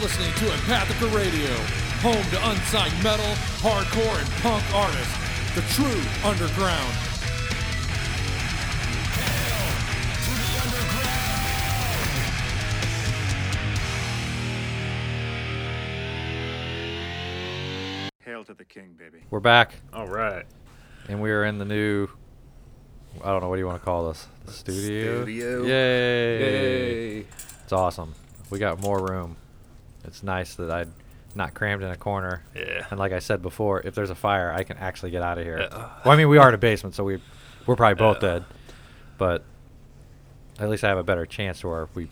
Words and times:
You're 0.00 0.08
listening 0.08 0.32
to 0.32 0.44
Empathica 0.56 1.14
Radio, 1.14 1.54
home 2.00 2.24
to 2.30 2.50
unsigned 2.50 3.04
metal, 3.04 3.26
hardcore, 3.60 4.18
and 4.18 4.30
punk 4.40 4.64
artists. 4.74 5.14
The 5.54 5.60
true 5.74 6.00
underground. 6.24 6.94
Hail 18.24 18.42
to 18.44 18.54
the 18.54 18.64
king, 18.64 18.96
baby. 18.98 19.22
We're 19.28 19.40
back, 19.40 19.74
All 19.92 20.06
right. 20.06 20.46
and 21.10 21.20
we 21.20 21.30
are 21.30 21.44
in 21.44 21.58
the 21.58 21.66
new. 21.66 22.08
I 23.22 23.26
don't 23.32 23.42
know 23.42 23.50
what 23.50 23.56
do 23.56 23.60
you 23.60 23.66
want 23.66 23.82
to 23.82 23.84
call 23.84 24.08
this. 24.08 24.26
The 24.46 24.52
studio. 24.52 25.24
Studio. 25.24 25.62
Yay! 25.64 26.38
Yay. 27.18 27.26
It's 27.64 27.72
awesome. 27.74 28.14
We 28.48 28.58
got 28.58 28.80
more 28.80 29.06
room. 29.06 29.36
It's 30.10 30.24
nice 30.24 30.56
that 30.56 30.70
I'm 30.72 30.92
not 31.36 31.54
crammed 31.54 31.84
in 31.84 31.90
a 31.90 31.96
corner. 31.96 32.42
Yeah. 32.56 32.84
And 32.90 32.98
like 32.98 33.12
I 33.12 33.20
said 33.20 33.42
before, 33.42 33.80
if 33.80 33.94
there's 33.94 34.10
a 34.10 34.16
fire, 34.16 34.52
I 34.52 34.64
can 34.64 34.76
actually 34.78 35.12
get 35.12 35.22
out 35.22 35.38
of 35.38 35.44
here. 35.44 35.60
Yeah. 35.60 35.88
Well, 36.04 36.12
I 36.12 36.16
mean, 36.16 36.28
we 36.28 36.38
are 36.38 36.48
in 36.48 36.54
a 36.54 36.58
basement, 36.58 36.96
so 36.96 37.04
we 37.04 37.22
we're 37.66 37.76
probably 37.76 37.94
both 37.94 38.16
Yeah. 38.22 38.28
dead. 38.30 38.44
But 39.18 39.44
at 40.58 40.68
least 40.68 40.82
I 40.82 40.88
have 40.88 40.98
a 40.98 41.04
better 41.04 41.26
chance 41.26 41.62
where 41.64 41.84
if 41.84 41.94
we 41.94 42.10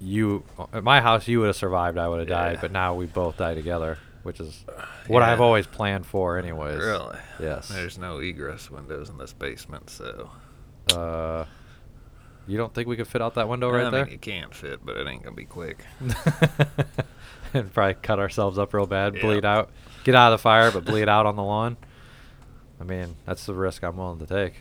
you 0.00 0.44
at 0.72 0.84
my 0.84 1.00
house 1.00 1.26
you 1.28 1.40
would 1.40 1.46
have 1.46 1.56
survived, 1.56 1.96
I 1.96 2.08
would 2.08 2.18
have 2.20 2.28
died, 2.28 2.58
but 2.60 2.72
now 2.72 2.94
we 2.94 3.06
both 3.06 3.38
die 3.38 3.54
together, 3.54 3.96
which 4.22 4.38
is 4.40 4.64
what 5.06 5.22
I've 5.22 5.40
always 5.40 5.66
planned 5.66 6.04
for 6.04 6.36
anyways. 6.38 6.78
Really? 6.78 7.18
Yes. 7.40 7.68
There's 7.68 7.96
no 7.96 8.18
egress 8.18 8.70
windows 8.70 9.08
in 9.08 9.16
this 9.16 9.32
basement, 9.32 9.88
so. 9.88 10.30
Uh 10.94 11.46
you 12.46 12.56
don't 12.56 12.74
think 12.74 12.88
we 12.88 12.96
could 12.96 13.06
fit 13.06 13.22
out 13.22 13.34
that 13.34 13.48
window 13.48 13.68
I 13.70 13.74
right 13.74 13.82
mean, 13.84 13.92
there? 13.92 14.08
you 14.08 14.18
can't 14.18 14.52
fit, 14.54 14.84
but 14.84 14.96
it 14.96 15.06
ain't 15.06 15.22
gonna 15.22 15.36
be 15.36 15.44
quick. 15.44 15.84
and 17.54 17.72
probably 17.72 17.94
cut 17.94 18.18
ourselves 18.18 18.58
up 18.58 18.72
real 18.74 18.86
bad, 18.86 19.14
Yeah. 19.16 19.22
bleed 19.22 19.44
out, 19.44 19.70
get 20.04 20.14
out 20.14 20.32
of 20.32 20.38
the 20.38 20.42
fire, 20.42 20.70
but 20.70 20.84
bleed 20.84 21.08
out 21.08 21.26
on 21.26 21.36
the 21.36 21.42
lawn. 21.42 21.76
I 22.80 22.84
mean, 22.84 23.16
that's 23.26 23.44
the 23.46 23.54
risk 23.54 23.82
I'm 23.84 23.96
willing 23.96 24.18
to 24.20 24.26
take. 24.26 24.54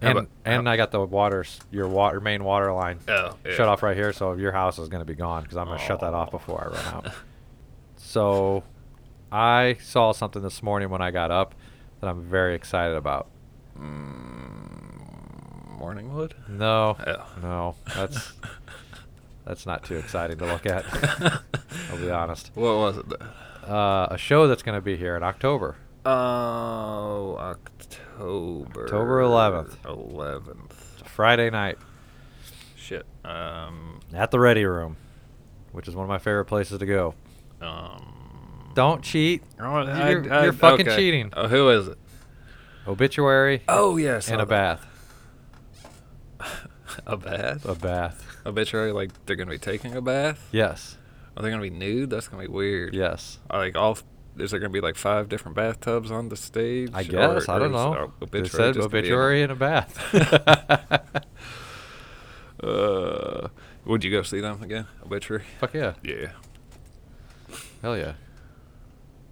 And 0.00 0.18
about- 0.18 0.28
and 0.44 0.68
I 0.68 0.76
got 0.76 0.90
the 0.90 1.00
water, 1.00 1.44
your 1.70 1.88
water 1.88 2.20
main 2.20 2.44
water 2.44 2.72
line 2.72 2.98
Oh, 3.08 3.36
yeah. 3.44 3.54
shut 3.54 3.68
off 3.68 3.82
right 3.82 3.96
here, 3.96 4.12
so 4.12 4.34
your 4.34 4.52
house 4.52 4.78
is 4.78 4.88
gonna 4.88 5.04
be 5.04 5.14
gone 5.14 5.42
because 5.42 5.56
I'm 5.56 5.66
gonna 5.66 5.78
shut 5.78 6.00
that 6.00 6.14
off 6.14 6.30
before 6.30 6.62
I 6.62 6.76
run 6.76 6.94
out. 7.06 7.12
so, 7.96 8.64
I 9.32 9.76
saw 9.80 10.12
something 10.12 10.42
this 10.42 10.62
morning 10.62 10.90
when 10.90 11.00
I 11.00 11.10
got 11.10 11.30
up 11.30 11.54
that 12.00 12.08
I'm 12.08 12.22
very 12.22 12.54
excited 12.54 12.96
about. 12.96 13.28
Mm, 13.78 15.78
morning 15.78 16.12
wood? 16.14 16.34
No, 16.48 16.96
Oh. 17.06 17.26
no, 17.42 17.74
that's 17.94 18.32
that's 19.46 19.66
not 19.66 19.84
too 19.84 19.96
exciting 19.96 20.38
to 20.38 20.46
look 20.46 20.66
at. 20.66 20.84
I'll 21.90 21.98
be 21.98 22.10
honest. 22.10 22.50
What 22.54 22.76
was 22.76 22.96
it? 22.98 23.06
Uh, 23.68 24.08
a 24.10 24.18
show 24.18 24.46
that's 24.46 24.62
going 24.62 24.76
to 24.76 24.82
be 24.82 24.96
here 24.96 25.16
in 25.16 25.22
October. 25.22 25.76
Oh, 26.06 27.36
October. 27.38 28.84
October 28.84 29.20
11th. 29.20 29.76
11th. 29.84 30.70
It's 30.94 31.02
a 31.02 31.04
Friday 31.08 31.50
night 31.50 31.78
Shit. 32.76 33.06
Um. 33.24 34.00
at 34.14 34.30
the 34.30 34.38
Ready 34.38 34.64
Room, 34.66 34.96
which 35.72 35.88
is 35.88 35.94
one 35.94 36.04
of 36.04 36.08
my 36.10 36.18
favorite 36.18 36.44
places 36.44 36.78
to 36.78 36.86
go. 36.86 37.14
Um. 37.60 38.72
Don't 38.74 39.02
cheat. 39.02 39.42
Oh, 39.60 39.64
I- 39.76 40.10
You're- 40.10 40.30
I- 40.30 40.44
you're 40.44 40.52
fucking 40.52 40.88
okay. 40.88 40.96
cheating. 40.96 41.32
Oh, 41.34 41.46
who 41.48 41.70
is 41.70 41.88
it? 41.88 41.98
Obituary 42.86 43.62
Oh, 43.68 43.96
yes. 43.96 44.28
and 44.28 44.42
a 44.42 44.46
bath. 44.46 44.84
A 47.06 47.16
bath? 47.16 47.64
A 47.66 47.74
bath. 47.74 48.24
Obituary, 48.46 48.92
like 48.92 49.10
they're 49.26 49.36
gonna 49.36 49.50
be 49.50 49.58
taking 49.58 49.94
a 49.96 50.00
bath? 50.02 50.48
Yes. 50.52 50.96
Are 51.36 51.42
they 51.42 51.50
gonna 51.50 51.62
be 51.62 51.70
nude? 51.70 52.10
That's 52.10 52.28
gonna 52.28 52.42
be 52.44 52.48
weird. 52.48 52.94
Yes. 52.94 53.38
Like 53.52 53.76
all, 53.76 53.98
is 54.38 54.50
there 54.50 54.60
gonna 54.60 54.70
be 54.72 54.80
like 54.80 54.96
five 54.96 55.28
different 55.28 55.56
bathtubs 55.56 56.10
on 56.10 56.28
the 56.28 56.36
stage? 56.36 56.90
I 56.94 57.00
Or- 57.00 57.04
guess. 57.04 57.48
I 57.48 57.56
or 57.56 57.58
don't 57.60 57.68
is, 57.68 57.74
know. 57.74 57.92
uh, 57.94 58.04
It 58.04 58.10
obituary 58.22 58.48
said 58.48 58.74
gonna 58.76 59.42
in 59.42 59.50
a 59.50 59.56
bath. 59.56 59.98
Uh, 62.62 63.48
would 63.84 64.04
you 64.04 64.10
go 64.10 64.22
see 64.22 64.40
them 64.40 64.62
again? 64.62 64.86
Obituary. 65.04 65.44
Fuck 65.60 65.74
yeah. 65.74 65.94
Yeah, 66.02 66.30
Hell 67.82 67.96
yeah. 67.98 68.14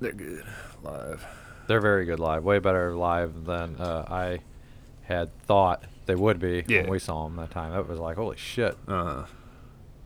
they're 0.01 0.13
good 0.13 0.45
live. 0.83 1.25
They're 1.67 1.81
very 1.81 2.05
good 2.05 2.21
live. 2.21 2.45
Way 2.45 2.59
better 2.59 2.95
live 2.95 3.45
than 3.45 3.77
uh, 3.77 4.05
I 4.11 4.41
had 5.03 5.35
thought 5.47 5.85
they 6.07 6.15
would 6.15 6.39
be 6.39 6.65
Yeah. 6.67 6.83
when 6.83 6.91
we 6.91 6.99
saw 6.99 7.25
them 7.25 7.37
that 7.37 7.51
time. 7.51 7.73
That 7.73 7.89
was 7.89 7.99
like, 7.99 8.17
holy 8.17 8.37
shit. 8.37 8.77
Uh, 8.89 9.25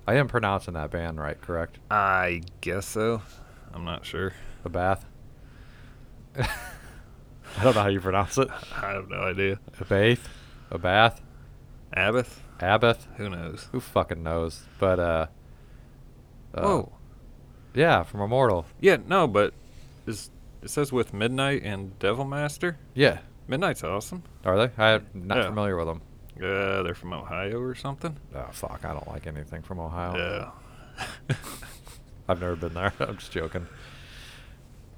I 0.07 0.15
am 0.15 0.29
pronouncing 0.29 0.75
that 0.75 0.91
band 0.91 1.19
right, 1.21 1.41
correct? 1.41 1.79
I 1.91 2.43
guess 2.61 2.87
so. 2.87 3.23
I'm 3.73 3.85
not 3.85 4.05
sure. 4.07 4.33
A 4.65 4.69
bath. 4.69 5.05
I 6.39 7.63
don't 7.63 7.75
know 7.75 7.83
how 7.83 7.89
you 7.89 8.01
pronounce 8.01 8.37
it. 8.39 8.49
I 8.77 8.91
have 8.93 9.09
no 9.09 9.17
idea. 9.19 9.59
A 9.81 9.85
bath, 9.85 10.29
a 10.71 10.79
bath, 10.79 11.21
Abbott? 11.95 12.29
Abbath. 12.61 13.07
Who 13.17 13.31
knows? 13.31 13.69
Who 13.73 13.81
fucking 13.81 14.23
knows? 14.23 14.65
But 14.79 14.99
uh, 14.99 15.27
uh 16.55 16.63
Whoa. 16.63 16.93
yeah, 17.75 18.03
from 18.03 18.21
Immortal. 18.21 18.67
Yeah, 18.81 18.99
no, 19.07 19.27
but 19.27 19.55
is 20.07 20.31
it 20.63 20.69
says 20.71 20.93
with 20.93 21.15
Midnight 21.15 21.63
and 21.65 21.99
Devil 21.99 22.25
Master? 22.27 22.79
Yeah, 22.95 23.19
Midnight's 23.49 23.85
awesome. 23.85 24.23
are 24.45 24.57
they? 24.67 24.83
I'm 24.83 25.07
not 25.15 25.39
Yeah. 25.39 25.47
familiar 25.49 25.77
with 25.77 25.87
them. 25.87 26.03
Uh, 26.39 26.83
they're 26.83 26.95
from 26.95 27.13
Ohio 27.13 27.59
or 27.61 27.75
something. 27.75 28.17
Oh 28.35 28.49
fuck, 28.53 28.85
I 28.85 28.93
don't 28.93 29.09
like 29.09 29.27
anything 29.27 29.63
from 29.63 29.79
Ohio. 29.81 30.53
Yeah. 31.29 31.37
I've 32.29 32.41
never 32.41 32.57
been 32.57 32.75
there. 32.75 32.93
I'm 33.01 33.17
just 33.17 33.33
joking. 33.33 33.67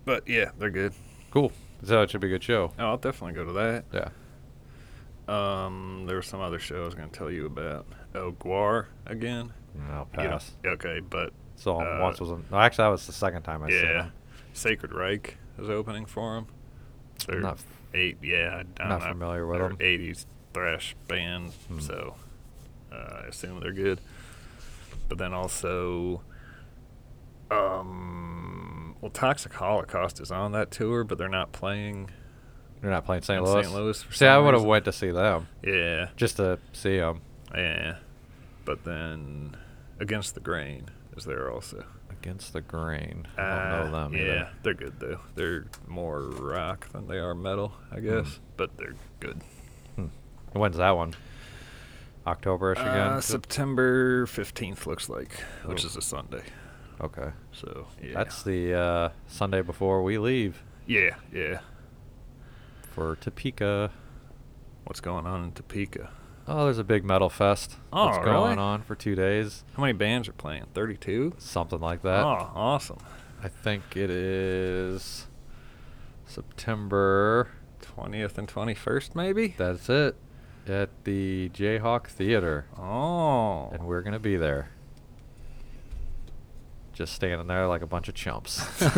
but 0.04 0.26
yeah, 0.28 0.50
they're 0.58 0.70
good. 0.70 0.94
Cool. 1.30 1.52
So 1.84 2.02
it 2.02 2.10
should 2.10 2.20
be 2.20 2.26
a 2.28 2.30
good 2.30 2.42
show. 2.42 2.72
Oh, 2.78 2.86
I'll 2.86 2.96
definitely 2.96 3.34
go 3.34 3.44
to 3.44 3.52
that. 3.52 3.84
Yeah. 3.92 4.08
Um, 5.28 6.04
there 6.06 6.16
was 6.16 6.26
some 6.26 6.40
other 6.40 6.58
show 6.58 6.82
I 6.82 6.84
was 6.86 6.94
going 6.94 7.10
to 7.10 7.16
tell 7.16 7.30
you 7.30 7.46
about. 7.46 7.86
Oh, 8.14 8.32
Gwar 8.32 8.86
again. 9.06 9.52
No, 9.74 10.06
You 10.14 10.28
pass. 10.28 10.52
okay, 10.64 11.00
but 11.00 11.32
So 11.56 11.78
uh, 11.80 11.98
once 12.00 12.18
was. 12.20 12.30
No, 12.30 12.58
actually, 12.58 12.84
that 12.84 12.88
was 12.88 13.06
the 13.06 13.12
second 13.12 13.42
time 13.42 13.62
I 13.62 13.68
seen 13.68 13.84
yeah, 13.84 13.92
them. 14.04 14.12
Sacred 14.54 14.92
Reich 14.92 15.36
is 15.58 15.68
opening 15.68 16.06
for 16.06 16.34
them. 16.34 16.46
They're 17.26 17.40
Not 17.40 17.58
eight. 17.94 18.18
Yeah, 18.22 18.62
I'm 18.80 18.88
not 18.88 19.02
familiar 19.02 19.46
with 19.46 19.60
them. 19.60 19.76
80s 19.78 20.26
thrash 20.54 20.94
band, 21.08 21.52
Hmm. 21.68 21.78
so 21.80 22.14
uh, 22.92 23.20
I 23.22 23.26
assume 23.28 23.60
they're 23.60 23.72
good. 23.72 24.00
But 25.08 25.18
then 25.18 25.32
also, 25.32 26.22
um, 27.50 28.94
well, 29.00 29.10
Toxic 29.10 29.52
Holocaust 29.54 30.20
is 30.20 30.30
on 30.30 30.52
that 30.52 30.70
tour, 30.70 31.04
but 31.04 31.18
they're 31.18 31.28
not 31.28 31.52
playing. 31.52 32.10
They're 32.80 32.90
not 32.90 33.04
playing 33.04 33.22
St. 33.22 33.42
Louis. 33.42 33.64
St. 33.64 33.74
Louis 33.74 34.02
for 34.02 34.12
See, 34.12 34.26
I 34.26 34.38
would 34.38 34.54
have 34.54 34.64
went 34.64 34.84
to 34.84 34.92
see 34.92 35.10
them 35.10 35.48
Yeah, 35.64 36.08
just 36.16 36.36
to 36.36 36.58
see 36.72 36.98
them. 36.98 37.22
yeah. 37.54 37.96
But 38.64 38.84
then 38.84 39.56
Against 40.00 40.34
the 40.34 40.40
Grain 40.40 40.90
is 41.16 41.24
there 41.24 41.50
also. 41.50 41.84
Against 42.20 42.52
the 42.52 42.60
grain. 42.60 43.26
I 43.36 43.40
Uh, 43.42 43.70
don't 43.82 43.92
know 43.92 44.02
them. 44.02 44.12
Yeah, 44.14 44.20
either. 44.20 44.48
they're 44.62 44.74
good 44.74 44.98
though. 45.00 45.20
They're 45.34 45.66
more 45.86 46.22
rock 46.22 46.88
than 46.90 47.06
they 47.06 47.18
are 47.18 47.34
metal, 47.34 47.72
I 47.92 48.00
guess, 48.00 48.40
but 48.56 48.76
they're 48.76 48.94
good. 49.20 49.40
Hmm. 49.96 50.06
When's 50.52 50.76
that 50.78 50.96
one? 50.96 51.14
October-ish 52.26 52.78
again. 52.78 53.12
Uh, 53.12 53.20
September 53.20 54.26
fifteenth 54.26 54.86
looks 54.86 55.08
like, 55.08 55.32
which 55.64 55.84
Oh. 55.84 55.86
is 55.88 55.96
a 55.96 56.02
Sunday. 56.02 56.42
okay. 57.00 57.30
So 57.52 57.86
yeah, 58.02 58.14
That's 58.14 58.42
the 58.42 58.74
uh, 58.74 59.08
Sunday 59.28 59.62
before 59.62 60.02
we 60.02 60.18
leave 60.18 60.62
yeah, 60.86 61.14
yeah. 61.32 61.60
for 62.94 63.14
Topeka. 63.16 63.90
What's 64.84 65.00
going 65.00 65.26
on 65.26 65.44
in 65.44 65.52
Topeka? 65.52 66.10
Oh, 66.50 66.64
there's 66.64 66.78
a 66.78 66.84
big 66.84 67.04
metal 67.04 67.28
fest 67.28 67.76
Oh, 67.92 68.06
that's 68.06 68.24
going 68.24 68.58
on 68.58 68.82
for 68.82 68.94
two 68.94 69.14
days. 69.14 69.64
How 69.76 69.82
many 69.82 69.92
bands 69.92 70.28
are 70.28 70.32
playing? 70.32 70.64
Thirty-two. 70.72 71.34
Something 71.38 71.80
like 71.80 72.02
that. 72.02 72.24
Oh, 72.24 72.50
awesome! 72.54 72.98
I 73.42 73.48
think 73.48 73.96
it 73.96 74.08
is 74.10 75.26
September. 76.26 77.48
Twentieth 77.82 78.38
and 78.38 78.48
twenty-first, 78.48 79.14
maybe. 79.14 79.54
That's 79.58 79.88
it. 79.88 80.16
At 80.66 80.90
the 81.04 81.48
Jayhawk 81.50 82.06
Theater. 82.08 82.66
Oh, 82.78 83.70
And 83.72 83.84
we're 83.86 84.02
going 84.02 84.12
to 84.12 84.18
be 84.18 84.36
there. 84.36 84.68
Just 86.92 87.14
standing 87.14 87.46
there 87.46 87.66
like 87.66 87.80
a 87.80 87.86
bunch 87.86 88.08
of 88.08 88.14
chumps. 88.14 88.60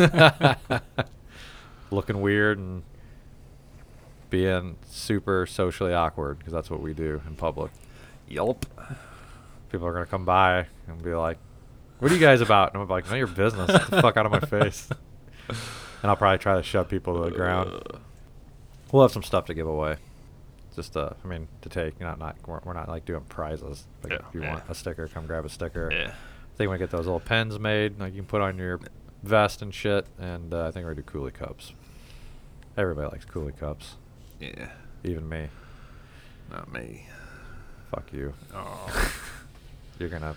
Looking 1.91 2.19
weird 2.21 2.57
and 2.57 2.83
being 4.31 4.77
super 4.89 5.45
socially 5.45 5.93
awkward 5.93 6.39
because 6.39 6.51
that's 6.53 6.71
what 6.71 6.81
we 6.81 6.95
do 6.95 7.21
in 7.27 7.35
public. 7.35 7.71
yelp. 8.27 8.65
People 9.71 9.85
are 9.87 9.93
going 9.93 10.03
to 10.05 10.09
come 10.09 10.25
by 10.25 10.65
and 10.87 11.01
be 11.03 11.13
like, 11.13 11.37
What 11.99 12.11
are 12.11 12.15
you 12.15 12.19
guys 12.19 12.41
about? 12.41 12.73
And 12.73 12.81
I'm 12.81 12.89
like, 12.89 13.05
None 13.05 13.13
of 13.13 13.17
your 13.19 13.27
business. 13.27 13.67
Get 13.71 13.89
the 13.91 14.01
fuck 14.01 14.17
out 14.17 14.25
of 14.25 14.31
my 14.31 14.39
face. 14.39 14.89
And 15.47 16.09
I'll 16.09 16.15
probably 16.15 16.39
try 16.39 16.55
to 16.55 16.63
shove 16.63 16.89
people 16.89 17.13
to 17.23 17.29
the 17.29 17.35
ground. 17.35 17.79
We'll 18.91 19.03
have 19.03 19.11
some 19.11 19.21
stuff 19.23 19.45
to 19.45 19.53
give 19.53 19.67
away. 19.67 19.97
Just, 20.75 20.97
uh, 20.97 21.11
I 21.23 21.27
mean, 21.27 21.47
to 21.61 21.69
take. 21.69 21.99
Not, 22.01 22.17
not, 22.19 22.35
we're, 22.47 22.59
we're 22.63 22.73
not 22.73 22.87
like 22.89 23.05
doing 23.05 23.21
prizes. 23.29 23.85
Like, 24.03 24.13
Yeah, 24.13 24.19
if 24.27 24.33
you 24.33 24.41
yeah. 24.41 24.53
want 24.53 24.63
a 24.69 24.73
sticker, 24.75 25.07
come 25.07 25.27
grab 25.27 25.45
a 25.45 25.49
sticker. 25.49 25.89
Yeah. 25.91 26.07
I 26.09 26.57
think 26.57 26.71
we 26.71 26.77
get 26.77 26.89
those 26.89 27.05
little 27.05 27.19
pens 27.19 27.59
made, 27.59 27.99
like 27.99 28.13
you 28.13 28.21
can 28.21 28.27
put 28.27 28.41
on 28.41 28.57
your 28.57 28.79
vest 29.23 29.61
and 29.61 29.73
shit. 29.73 30.05
And 30.19 30.53
uh, 30.53 30.67
I 30.67 30.71
think 30.71 30.85
we're 30.85 30.93
gonna 30.93 31.03
do 31.05 31.19
coolie 31.19 31.33
cups. 31.33 31.73
Everybody 32.77 33.07
likes 33.11 33.25
coolie 33.25 33.57
cups, 33.57 33.95
Yeah. 34.41 34.69
even 35.03 35.27
me. 35.29 35.47
Not 36.49 36.71
me. 36.73 37.07
Fuck 37.91 38.11
you. 38.13 38.33
Oh. 38.53 39.13
You're 39.99 40.09
gonna. 40.09 40.35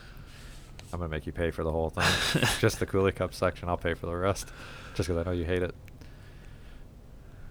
I'm 0.92 1.00
gonna 1.00 1.08
make 1.10 1.26
you 1.26 1.32
pay 1.32 1.50
for 1.50 1.64
the 1.64 1.72
whole 1.72 1.90
thing. 1.90 2.04
Just 2.60 2.78
the 2.78 2.86
coolie 2.86 3.14
cup 3.14 3.34
section. 3.34 3.68
I'll 3.68 3.76
pay 3.76 3.94
for 3.94 4.06
the 4.06 4.14
rest. 4.14 4.48
Just 4.94 5.08
'cause 5.08 5.16
I 5.18 5.22
know 5.24 5.32
you 5.32 5.44
hate 5.44 5.62
it. 5.62 5.74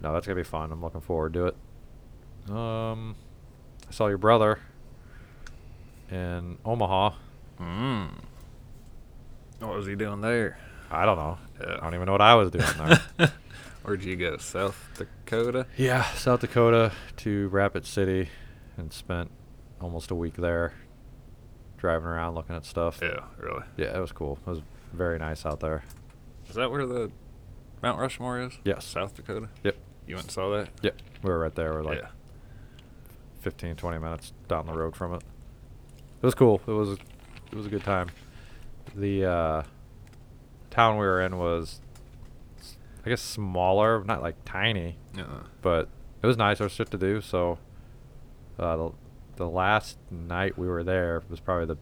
No, 0.01 0.13
that's 0.13 0.25
gonna 0.27 0.35
be 0.35 0.43
fun. 0.43 0.71
I'm 0.71 0.81
looking 0.81 1.01
forward 1.01 1.33
to 1.33 1.47
it. 1.47 1.55
Um, 2.49 3.15
I 3.87 3.91
saw 3.91 4.07
your 4.07 4.17
brother 4.17 4.59
in 6.11 6.57
Omaha. 6.65 7.11
mm. 7.59 8.09
What 9.59 9.75
was 9.75 9.87
he 9.87 9.95
doing 9.95 10.21
there? 10.21 10.57
I 10.91 11.05
don't 11.05 11.17
know. 11.17 11.37
Yeah. 11.59 11.77
I 11.79 11.83
don't 11.85 11.95
even 11.95 12.05
know 12.05 12.11
what 12.11 12.21
I 12.21 12.35
was 12.35 12.51
doing 12.51 12.65
there. 13.17 13.31
Where'd 13.83 14.03
you 14.03 14.15
go? 14.15 14.37
South 14.37 14.89
Dakota? 14.95 15.65
yeah, 15.77 16.03
South 16.13 16.39
Dakota 16.41 16.91
to 17.17 17.49
Rapid 17.49 17.85
City, 17.85 18.29
and 18.77 18.91
spent 18.93 19.29
almost 19.81 20.09
a 20.09 20.15
week 20.15 20.35
there, 20.35 20.73
driving 21.77 22.07
around 22.07 22.35
looking 22.35 22.55
at 22.55 22.65
stuff. 22.65 22.99
Yeah, 23.01 23.19
really. 23.37 23.63
Yeah, 23.77 23.95
it 23.95 23.99
was 23.99 24.11
cool. 24.11 24.39
It 24.47 24.49
was 24.49 24.61
very 24.93 25.19
nice 25.19 25.45
out 25.45 25.59
there. 25.59 25.83
Is 26.49 26.55
that 26.55 26.71
where 26.71 26.85
the 26.85 27.11
Mount 27.81 27.99
Rushmore 27.99 28.39
is? 28.39 28.53
Yes. 28.63 28.85
South 28.85 29.15
Dakota? 29.15 29.49
Yep. 29.63 29.75
You 30.07 30.15
went 30.15 30.25
and 30.27 30.31
saw 30.31 30.49
that? 30.57 30.69
Yep. 30.81 31.01
We 31.21 31.29
were 31.29 31.39
right 31.39 31.55
there. 31.55 31.71
We 31.71 31.77
were 31.77 31.83
like 31.83 31.99
yeah. 31.99 32.07
15, 33.41 33.75
20 33.75 33.97
minutes 33.99 34.33
down 34.47 34.65
the 34.65 34.73
road 34.73 34.95
from 34.95 35.13
it. 35.13 35.23
It 36.21 36.25
was 36.25 36.35
cool. 36.35 36.61
It 36.65 36.71
was 36.71 36.91
it 36.91 37.55
was 37.55 37.65
a 37.65 37.69
good 37.69 37.83
time. 37.83 38.09
The 38.95 39.25
uh, 39.25 39.63
town 40.69 40.97
we 40.97 41.05
were 41.05 41.21
in 41.21 41.37
was, 41.37 41.81
I 43.05 43.09
guess, 43.09 43.21
smaller, 43.21 44.03
not 44.03 44.21
like 44.21 44.35
tiny, 44.45 44.97
Uh-uh. 45.17 45.43
but 45.61 45.89
it 46.21 46.27
was 46.27 46.37
nice. 46.37 46.59
There 46.59 46.65
was 46.65 46.71
shit 46.71 46.89
to 46.91 46.97
do. 46.97 47.19
So, 47.21 47.59
uh, 48.57 48.75
the 48.77 48.91
the 49.35 49.49
last 49.49 49.97
night 50.11 50.57
we 50.57 50.67
were 50.67 50.83
there 50.83 51.23
was 51.29 51.39
probably 51.39 51.65
the 51.65 51.77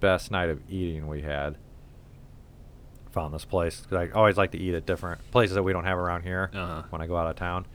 best 0.00 0.30
night 0.30 0.48
of 0.48 0.60
eating 0.70 1.06
we 1.08 1.22
had. 1.22 1.56
Found 3.12 3.32
this 3.34 3.44
place 3.44 3.84
'cause 3.88 3.98
I 3.98 4.10
always 4.14 4.36
like 4.36 4.50
to 4.52 4.58
eat 4.58 4.74
at 4.74 4.84
different 4.86 5.20
places 5.30 5.54
that 5.54 5.62
we 5.62 5.72
don't 5.72 5.84
have 5.84 5.96
around 5.98 6.22
here 6.22 6.50
Uh-huh. 6.54 6.82
when 6.90 7.00
I 7.00 7.06
go 7.06 7.16
out 7.16 7.26
of 7.28 7.36
town. 7.36 7.66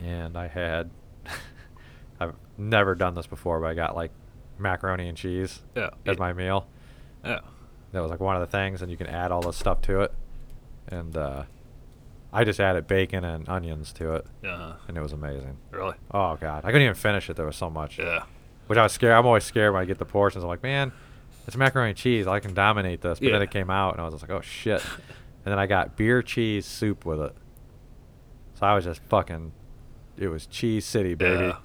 And 0.00 0.36
I 0.38 0.46
had, 0.48 0.90
I've 2.20 2.34
never 2.56 2.94
done 2.94 3.14
this 3.14 3.26
before, 3.26 3.60
but 3.60 3.66
I 3.66 3.74
got 3.74 3.94
like 3.94 4.10
macaroni 4.58 5.06
and 5.08 5.16
cheese 5.18 5.62
Yeah. 5.76 5.90
as 6.06 6.18
my 6.18 6.32
meal. 6.32 6.66
Yeah. 7.24 7.40
That 7.92 8.00
was 8.00 8.10
like 8.10 8.20
one 8.20 8.36
of 8.36 8.40
the 8.40 8.46
things, 8.46 8.80
and 8.82 8.90
you 8.90 8.96
can 8.96 9.06
add 9.08 9.30
all 9.32 9.42
this 9.42 9.56
stuff 9.56 9.82
to 9.82 10.00
it. 10.00 10.14
And 10.88 11.14
uh, 11.16 11.44
I 12.32 12.44
just 12.44 12.60
added 12.60 12.86
bacon 12.86 13.24
and 13.24 13.48
onions 13.48 13.92
to 13.94 14.14
it, 14.14 14.26
Uh-huh. 14.44 14.74
and 14.88 14.96
it 14.96 15.00
was 15.00 15.12
amazing. 15.12 15.56
Really? 15.72 15.96
Oh 16.12 16.36
god, 16.36 16.64
I 16.64 16.68
couldn't 16.68 16.82
even 16.82 16.94
finish 16.94 17.28
it. 17.28 17.36
There 17.36 17.46
was 17.46 17.56
so 17.56 17.68
much. 17.70 17.98
Yeah. 17.98 18.22
Which 18.68 18.78
I 18.78 18.84
was 18.84 18.92
scared. 18.92 19.14
I'm 19.14 19.26
always 19.26 19.42
scared 19.44 19.72
when 19.72 19.82
I 19.82 19.84
get 19.84 19.98
the 19.98 20.04
portions. 20.04 20.44
I'm 20.44 20.48
like, 20.48 20.62
man, 20.62 20.92
it's 21.46 21.56
macaroni 21.56 21.90
and 21.90 21.98
cheese. 21.98 22.26
I 22.28 22.38
can 22.38 22.54
dominate 22.54 23.00
this. 23.00 23.18
But 23.18 23.32
then 23.32 23.42
it 23.42 23.50
came 23.50 23.68
out, 23.70 23.94
and 23.94 24.00
I 24.00 24.04
was 24.04 24.14
just 24.14 24.22
like, 24.28 24.30
oh 24.30 24.40
shit. 24.42 24.80
and 25.44 25.52
then 25.52 25.58
I 25.58 25.66
got 25.66 25.96
beer 25.96 26.22
cheese 26.22 26.66
soup 26.66 27.04
with 27.04 27.20
it. 27.20 27.34
So 28.54 28.66
I 28.66 28.74
was 28.74 28.84
just 28.84 29.00
fucking. 29.08 29.52
It 30.16 30.28
was 30.28 30.46
cheese 30.46 30.84
city, 30.84 31.14
baby. 31.14 31.46
Yeah. 31.46 31.56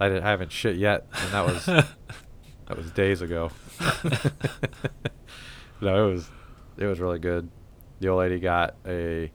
I, 0.00 0.08
didn't, 0.08 0.24
I 0.24 0.30
haven't 0.30 0.50
shit 0.52 0.76
yet, 0.76 1.06
and 1.12 1.32
that 1.32 1.46
was 1.46 1.64
that 2.66 2.76
was 2.76 2.90
days 2.90 3.22
ago. 3.22 3.50
no, 5.80 6.08
it 6.08 6.12
was 6.12 6.30
it 6.76 6.86
was 6.86 7.00
really 7.00 7.18
good. 7.18 7.48
The 8.00 8.08
old 8.08 8.18
lady 8.20 8.40
got 8.40 8.74
a 8.86 9.30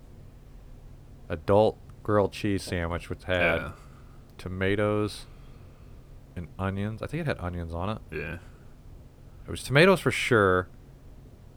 adult 1.30 1.78
grilled 2.04 2.32
cheese 2.32 2.64
sandwich, 2.64 3.10
which 3.10 3.24
had 3.26 3.58
Yeah. 3.62 3.72
tomatoes 4.38 5.26
and 6.36 6.48
onions. 6.58 7.02
I 7.02 7.08
think 7.08 7.22
it 7.22 7.28
had 7.28 7.40
onions 7.40 7.74
on 7.74 7.90
it. 7.90 7.98
Yeah. 8.12 8.38
It 9.46 9.52
was 9.52 9.64
tomatoes 9.64 10.00
for 10.00 10.12
sure. 10.12 10.68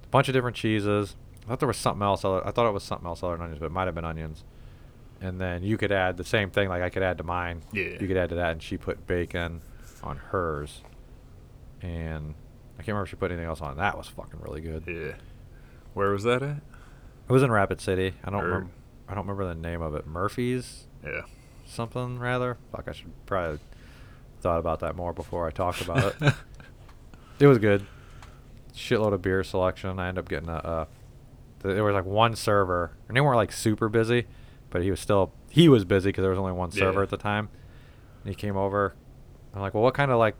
A 0.05 0.09
bunch 0.09 0.29
of 0.29 0.33
different 0.35 0.57
cheeses. 0.57 1.17
I 1.45 1.49
thought 1.49 1.61
there 1.61 1.69
was 1.69 1.77
something 1.77 2.03
else. 2.03 2.25
Other, 2.25 2.47
I 2.47 2.51
thought 2.51 2.67
it 2.69 2.73
was 2.73 2.83
something 2.85 3.07
else 3.07 3.23
other 3.23 3.35
than 3.35 3.43
onions, 3.43 3.59
but 3.61 3.67
it 3.67 3.73
might 3.73 3.87
have 3.87 3.95
been 3.95 4.05
onions. 4.05 4.45
And 5.21 5.41
then 5.41 5.63
you 5.63 5.77
could 5.77 5.93
add 5.93 6.17
the 6.17 6.25
same 6.25 6.51
thing, 6.51 6.69
like 6.69 6.83
I 6.83 6.89
could 6.89 7.03
add 7.03 7.19
to 7.19 7.25
mine. 7.25 7.63
Yeah. 7.73 7.97
You 8.01 8.07
could 8.09 8.17
add 8.17 8.31
to 8.31 8.35
that, 8.37 8.53
and 8.53 8.63
she 8.63 8.77
put 8.79 9.07
bacon 9.07 9.61
on 10.03 10.17
hers. 10.17 10.83
And 11.83 12.35
I 12.75 12.83
can't 12.83 12.89
remember 12.89 13.03
if 13.05 13.11
she 13.11 13.17
put 13.17 13.31
anything 13.31 13.47
else 13.47 13.61
on. 13.61 13.77
That 13.77 13.97
was 13.99 14.07
fucking 14.09 14.41
really 14.41 14.61
good. 14.61 14.85
Yeah. 14.87 15.13
Where 15.95 16.11
was 16.11 16.23
that 16.25 16.43
at? 16.43 16.57
It 17.29 17.33
was 17.33 17.43
in 17.43 17.51
Rapid 17.51 17.81
City. 17.81 18.15
I 18.25 18.31
don't 18.31 18.43
remember. 18.43 18.71
I 19.11 19.15
don't 19.15 19.27
remember 19.27 19.47
the 19.53 19.61
name 19.61 19.83
of 19.83 19.95
it. 19.95 20.07
Murphy's 20.07 20.87
Yeah. 21.05 21.23
something 21.67 22.19
rather. 22.19 22.57
Fuck, 22.73 22.87
I 22.89 22.93
should 22.93 23.11
probably 23.27 23.59
thought 24.41 24.59
about 24.59 24.81
that 24.81 24.95
more 24.97 25.13
before 25.13 25.47
I 25.47 25.51
talked 25.51 25.81
about 25.83 26.15
it. 26.21 26.35
It 27.41 27.47
was 27.47 27.57
good. 27.57 27.87
Shitload 28.75 29.15
of 29.15 29.23
beer 29.23 29.43
selection. 29.43 29.99
I 29.99 30.09
ended 30.09 30.23
up 30.25 30.29
getting 30.29 30.51
a. 30.51 30.57
Uh, 30.57 30.85
there 31.61 31.83
was 31.83 31.95
like 31.95 32.05
one 32.05 32.37
server, 32.37 32.93
and 33.09 33.17
they 33.17 33.23
weren't 33.23 33.37
like 33.39 33.51
super 33.51 33.89
busy, 33.89 34.27
but 34.69 34.83
he 34.83 34.91
was 34.91 35.01
still 35.01 35.33
he 35.49 35.67
was 35.69 35.87
busy 35.87 36.11
because 36.11 36.21
there 36.21 36.31
was 36.31 36.39
only 36.39 36.53
one 36.53 36.71
server 36.71 36.99
Yeah. 37.01 37.05
at 37.05 37.09
the 37.09 37.17
time. 37.17 37.49
And 38.23 38.29
he 38.29 38.35
came 38.35 38.59
over. 38.59 38.95
I'm 39.55 39.63
like, 39.63 39.73
well, 39.73 39.83
what 39.83 39.95
kind 39.95 40.11
of 40.11 40.19
like 40.19 40.37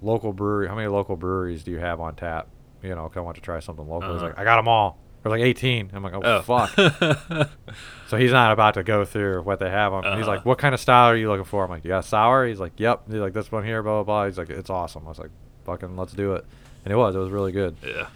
local 0.00 0.32
brewery? 0.32 0.66
How 0.66 0.74
many 0.74 0.88
local 0.88 1.14
breweries 1.14 1.62
do 1.62 1.70
you 1.72 1.78
have 1.78 2.00
on 2.00 2.14
tap? 2.16 2.48
You 2.82 2.94
know, 2.94 3.06
'cause 3.06 3.18
I 3.18 3.20
want 3.20 3.36
to 3.36 3.42
try 3.42 3.60
something 3.60 3.86
local. 3.86 4.12
He's 4.14 4.22
Uh-huh. 4.22 4.30
like, 4.30 4.38
I 4.38 4.44
got 4.44 4.56
them 4.56 4.66
all. 4.68 4.98
There's 5.24 5.30
like 5.32 5.40
18. 5.40 5.90
I'm 5.94 6.02
like, 6.04 6.12
oh, 6.14 6.42
fuck. 6.42 6.70
So 8.08 8.18
he's 8.18 8.30
not 8.32 8.52
about 8.52 8.74
to 8.74 8.82
go 8.84 9.04
through 9.04 9.42
what 9.42 9.58
they 9.58 9.70
have 9.70 9.92
on. 9.92 10.04
He's 10.18 10.26
like, 10.26 10.40
Uh-huh. 10.40 10.50
"What 10.50 10.58
kind 10.58 10.74
of 10.74 10.80
style 10.80 11.08
are 11.10 11.16
you 11.16 11.28
looking 11.28 11.46
for?" 11.46 11.64
I'm 11.64 11.70
like, 11.70 11.82
"You 11.84 11.88
got 11.88 12.04
sour?" 12.04 12.46
He's 12.46 12.60
like, 12.60 12.78
"Yep." 12.78 13.04
He's 13.06 13.16
like, 13.16 13.32
"This 13.32 13.50
one 13.50 13.64
here, 13.64 13.82
blah 13.82 13.94
blah 13.94 14.04
blah." 14.04 14.26
He's 14.26 14.36
like, 14.38 14.50
"It's 14.50 14.68
awesome." 14.70 15.04
I 15.06 15.08
was 15.08 15.18
like, 15.18 15.30
"Fucking, 15.64 15.96
let's 15.96 16.12
do 16.12 16.34
it." 16.34 16.44
And 16.84 16.92
it 16.92 16.96
was. 16.96 17.16
It 17.16 17.18
was 17.18 17.30
really 17.30 17.50
good. 17.50 17.76
yeah. 17.84 18.06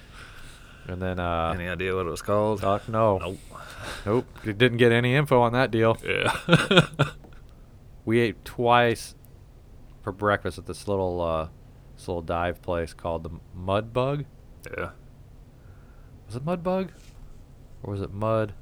And 0.86 1.00
then, 1.02 1.18
uh, 1.18 1.52
Any 1.54 1.68
idea 1.68 1.96
what 1.96 2.06
it 2.06 2.10
was 2.10 2.22
called? 2.22 2.60
fuck 2.60 2.86
no, 2.88 3.18
Nope. 3.18 3.38
nope. 4.06 4.26
Didn't 4.44 4.76
get 4.76 4.92
any 4.92 5.14
info 5.14 5.40
on 5.40 5.52
that 5.54 5.70
deal. 5.70 5.96
Yeah. 6.04 6.86
We 8.04 8.20
ate 8.20 8.44
twice 8.44 9.14
for 10.02 10.12
breakfast 10.12 10.58
at 10.58 10.66
this 10.66 10.86
little, 10.88 11.20
uh, 11.20 11.48
this 11.96 12.06
little 12.08 12.22
dive 12.22 12.62
place 12.62 12.92
called 12.94 13.22
the 13.22 13.30
Mud 13.54 13.92
Bug. 13.92 14.24
yeah. 14.76 14.90
Was 16.28 16.36
it 16.36 16.44
Mud 16.44 16.62
Bug, 16.62 16.92
or 17.82 17.92
was 17.92 18.00
it 18.02 18.12
Mud? 18.12 18.52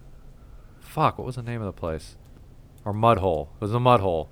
Fuck, 0.80 1.18
what 1.18 1.26
was 1.26 1.36
the 1.36 1.42
name 1.42 1.60
of 1.60 1.66
the 1.66 1.78
place? 1.78 2.16
Or 2.84 2.92
Mud 2.94 3.18
Hole. 3.18 3.50
It 3.56 3.60
was 3.60 3.72
the 3.72 3.80
Mud 3.80 4.00
Hole. 4.00 4.30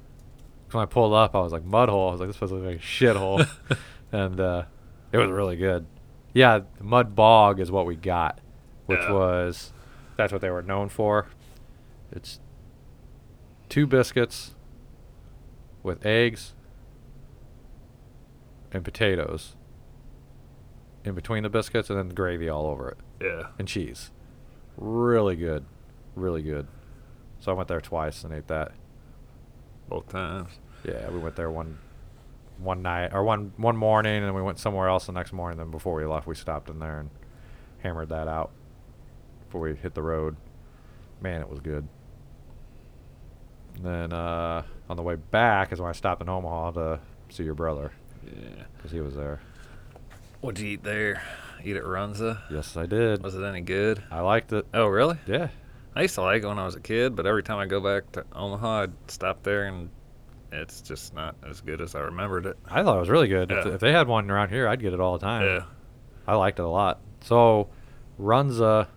'Cause 0.68 0.74
When 0.74 0.82
I 0.82 0.86
pulled 0.86 1.12
up, 1.12 1.34
I 1.34 1.40
was 1.40 1.52
like, 1.52 1.64
Mud 1.64 1.88
Hole. 1.88 2.08
I 2.08 2.12
was 2.12 2.20
like, 2.20 2.28
this 2.30 2.36
place 2.36 2.50
looks 2.52 2.64
like 2.64 2.76
a 2.76 2.78
shithole. 2.78 3.46
and 4.12 4.40
uh, 4.40 4.64
it 5.12 5.18
was 5.18 5.30
really 5.30 5.56
good. 5.56 5.86
Yeah, 6.32 6.60
Mud 6.80 7.14
Bog 7.14 7.60
is 7.60 7.70
what 7.70 7.86
we 7.86 7.96
got, 7.96 8.40
which 8.86 9.00
Yeah. 9.00 9.12
was 9.12 9.72
that's 10.16 10.32
what 10.32 10.40
they 10.40 10.50
were 10.50 10.62
known 10.62 10.88
for. 10.88 11.26
It's 12.12 12.38
two 13.68 13.86
biscuits 13.86 14.54
with 15.82 16.06
eggs 16.06 16.54
and 18.72 18.84
potatoes 18.84 19.56
in 21.04 21.14
between 21.14 21.42
the 21.42 21.50
biscuits, 21.50 21.90
and 21.90 21.98
then 21.98 22.08
gravy 22.10 22.48
all 22.48 22.66
over 22.66 22.88
it 22.88 22.98
Yeah. 23.21 23.49
and 23.59 23.66
cheese. 23.68 24.11
Really 24.76 25.37
good, 25.37 25.64
really 26.14 26.42
good. 26.42 26.66
So 27.40 27.52
I 27.52 27.54
went 27.54 27.68
there 27.68 27.80
twice 27.80 28.25
and 28.25 28.33
ate 28.35 28.49
that. 28.49 28.73
Both 29.88 30.09
times. 30.09 30.50
Yeah, 30.85 31.09
we 31.11 31.18
went 31.18 31.37
there 31.37 31.50
one 31.50 31.78
one 32.59 32.83
night 32.83 33.12
or 33.12 33.23
one 33.25 33.52
one 33.56 33.76
morning, 33.76 34.16
and 34.16 34.26
then 34.26 34.35
we 34.35 34.42
went 34.42 34.59
somewhere 34.59 34.88
else 34.88 35.06
the 35.06 35.12
next 35.12 35.33
morning. 35.33 35.59
Then 35.59 35.71
before 35.71 35.94
we 35.94 36.04
left, 36.04 36.26
we 36.26 36.35
stopped 36.35 36.68
in 36.71 36.78
there 36.78 37.00
and 37.00 37.11
hammered 37.83 38.09
that 38.09 38.28
out 38.28 38.50
before 39.47 39.61
we 39.61 39.75
hit 39.75 39.94
the 39.94 40.02
road. 40.02 40.37
Man, 41.21 41.40
it 41.40 41.49
was 41.49 41.61
good. 41.61 41.87
And 43.76 43.85
then 43.85 44.12
uh, 44.12 44.62
on 44.88 44.97
the 44.97 45.02
way 45.02 45.16
back 45.16 45.73
is 45.73 45.80
when 45.80 45.88
I 45.88 45.92
stopped 45.92 46.23
in 46.23 46.28
Omaha 46.28 46.71
to 46.73 47.00
see 47.28 47.44
your 47.44 47.54
brother 47.54 47.92
Yeah. 48.25 48.64
because 48.76 48.92
he 48.92 49.00
was 49.00 49.14
there. 49.14 49.40
What'd 50.40 50.61
you 50.61 50.73
eat 50.73 50.85
there? 50.85 51.23
Eat 51.64 51.76
at 51.76 51.85
Runza? 51.85 52.40
Yes, 52.50 52.76
I 52.76 52.87
did. 52.87 53.23
Was 53.23 53.35
it 53.35 53.42
any 53.44 53.61
good? 53.62 54.02
I 54.11 54.21
liked 54.21 54.52
it. 54.52 54.66
Oh, 54.75 54.87
really? 54.87 55.16
Yeah. 55.26 55.49
I 55.97 56.02
used 56.02 56.14
to 56.16 56.23
like 56.23 56.42
it 56.42 56.47
when 56.47 56.59
I 56.59 56.64
was 56.64 56.75
a 56.75 56.80
kid, 56.80 57.14
but 57.16 57.26
every 57.26 57.42
time 57.42 57.59
I 57.59 57.66
go 57.66 57.80
back 57.80 58.11
to 58.12 58.25
Omaha, 58.35 58.83
I'd 58.83 58.92
stop 59.11 59.42
there 59.44 59.64
and 59.66 59.88
it's 60.52 60.80
just 60.83 61.14
not 61.14 61.37
as 61.49 61.61
good 61.61 61.80
as 61.80 61.94
I 61.94 62.00
remembered 62.00 62.47
it. 62.47 62.56
I 62.66 62.83
thought 62.83 62.97
it 62.97 63.00
was 63.00 63.09
really 63.11 63.28
good. 63.28 63.50
If, 63.50 63.64
Yeah. 63.66 63.73
if 63.75 63.80
they 63.80 63.92
had 63.92 64.09
one 64.09 64.30
around 64.30 64.50
here, 64.50 64.68
I'd 64.68 64.80
get 64.80 64.92
it 64.92 65.00
all 65.00 65.16
the 65.18 65.25
time. 65.25 65.44
Yeah. 65.47 65.64
I 66.26 66.35
liked 66.37 66.59
it 66.59 66.62
a 66.64 66.68
lot. 66.68 67.00
So, 67.21 67.68
Runza, 68.21 68.88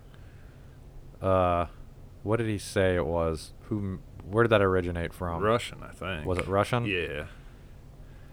uh, 1.22 1.66
what 2.22 2.36
did 2.36 2.48
he 2.48 2.58
say 2.58 2.96
it 2.96 3.06
was? 3.06 3.52
Who? 3.68 3.98
Where 4.28 4.44
did 4.44 4.50
that 4.50 4.60
originate 4.62 5.12
from? 5.14 5.42
Russian, 5.42 5.78
I 5.82 5.90
think. 5.92 6.26
Was 6.26 6.38
it 6.38 6.46
Russian? 6.48 6.84
Yeah. 6.84 7.24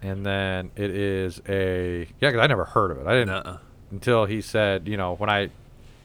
And 0.01 0.25
then 0.25 0.71
it 0.75 0.91
is 0.91 1.41
a 1.47 2.07
yeah, 2.19 2.31
'cause 2.31 2.39
I 2.39 2.47
never 2.47 2.65
heard 2.65 2.91
of 2.91 2.97
it. 2.97 3.07
I 3.07 3.13
didn't 3.13 3.27
Nuh-uh. 3.29 3.57
Until 3.95 4.25
he 4.25 4.41
said, 4.41 4.87
you 4.87 4.97
know, 4.97 5.15
when 5.15 5.29
I 5.29 5.49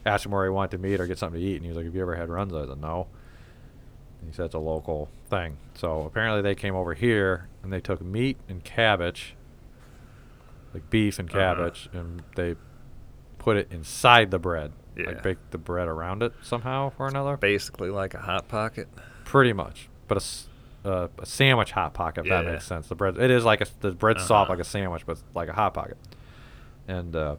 asked 0.06 0.24
him 0.24 0.32
where 0.32 0.44
he 0.44 0.50
wanted 0.50 0.70
to 0.72 0.78
meet 0.78 1.00
or 1.00 1.06
get 1.06 1.18
something 1.18 1.40
to 1.40 1.46
eat, 1.46 1.56
and 1.56 1.64
he 1.64 1.68
was 1.68 1.76
like, 1.76 1.84
"Have 1.86 1.94
you 1.94 2.00
ever 2.02 2.14
had 2.16 2.28
Runza?" 2.28 2.64
I 2.64 2.68
said, 2.68 2.80
"No." 2.80 3.06
And 4.20 4.30
he 4.30 4.34
said 4.34 4.46
it's 4.46 4.54
a 4.54 4.58
local 4.58 5.08
thing. 5.28 5.56
So 5.74 6.02
apparently 6.02 6.42
they 6.42 6.54
came 6.54 6.74
over 6.74 6.94
here 6.94 7.48
and 7.62 7.72
they 7.72 7.80
took 7.80 8.00
meat 8.02 8.36
and 8.48 8.62
cabbage, 8.64 9.34
like 10.74 10.88
beef 10.90 11.18
and 11.18 11.28
Uh-huh. 11.30 11.38
cabbage, 11.54 11.88
and 11.92 12.22
they 12.36 12.54
put 13.38 13.56
it 13.56 13.68
inside 13.72 14.30
the 14.30 14.38
bread, 14.38 14.72
Yeah. 14.96 15.06
like 15.06 15.22
baked 15.22 15.50
the 15.50 15.58
bread 15.58 15.88
around 15.88 16.22
it 16.22 16.32
somehow 16.42 16.92
or 16.98 17.08
another. 17.08 17.36
Basically 17.36 17.90
like 17.90 18.14
a 18.14 18.18
hot 18.20 18.48
pocket. 18.48 18.88
Pretty 19.24 19.52
much, 19.52 19.88
but 20.08 20.18
a, 20.84 20.88
uh, 20.88 21.08
a 21.18 21.26
sandwich 21.26 21.72
hot 21.72 21.94
pocket. 21.94 22.22
If 22.26 22.28
that 22.30 22.44
Yeah. 22.44 22.52
makes 22.52 22.66
sense. 22.66 22.88
The 22.88 22.94
bread 22.94 23.16
it 23.18 23.30
is 23.30 23.44
like 23.44 23.60
a 23.60 23.66
the 23.80 23.92
bread's 23.92 24.22
soft 24.24 24.48
Uh-huh. 24.50 24.52
like 24.58 24.60
a 24.60 24.68
sandwich, 24.68 25.04
but 25.06 25.18
like 25.34 25.48
a 25.48 25.54
hot 25.54 25.72
pocket. 25.74 25.96
And 26.88 27.14
uh, 27.16 27.36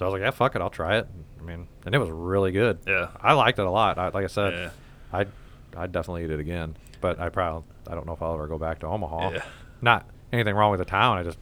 so 0.00 0.06
I 0.06 0.08
was 0.08 0.14
like, 0.14 0.22
yeah, 0.22 0.30
fuck 0.30 0.56
it, 0.56 0.62
I'll 0.62 0.70
try 0.70 0.96
it. 0.96 1.06
I 1.38 1.42
mean, 1.42 1.68
and 1.84 1.94
it 1.94 1.98
was 1.98 2.08
really 2.08 2.52
good. 2.52 2.78
Yeah. 2.86 3.08
I 3.20 3.34
liked 3.34 3.58
it 3.58 3.66
a 3.66 3.70
lot. 3.70 3.98
I, 3.98 4.04
like 4.08 4.24
I 4.24 4.28
said, 4.28 4.54
Yeah. 4.54 4.70
I'd 5.12 5.28
I'd 5.76 5.92
definitely 5.92 6.24
eat 6.24 6.30
it 6.30 6.40
again. 6.40 6.74
But 7.02 7.20
I 7.20 7.28
probably 7.28 7.64
I 7.86 7.94
don't 7.94 8.06
know 8.06 8.14
if 8.14 8.22
I'll 8.22 8.32
ever 8.32 8.46
go 8.46 8.56
back 8.56 8.78
to 8.78 8.86
Omaha. 8.86 9.32
Yeah. 9.32 9.42
Not 9.82 10.08
anything 10.32 10.54
wrong 10.54 10.70
with 10.70 10.78
the 10.78 10.86
town. 10.86 11.18
I 11.18 11.22
just 11.22 11.36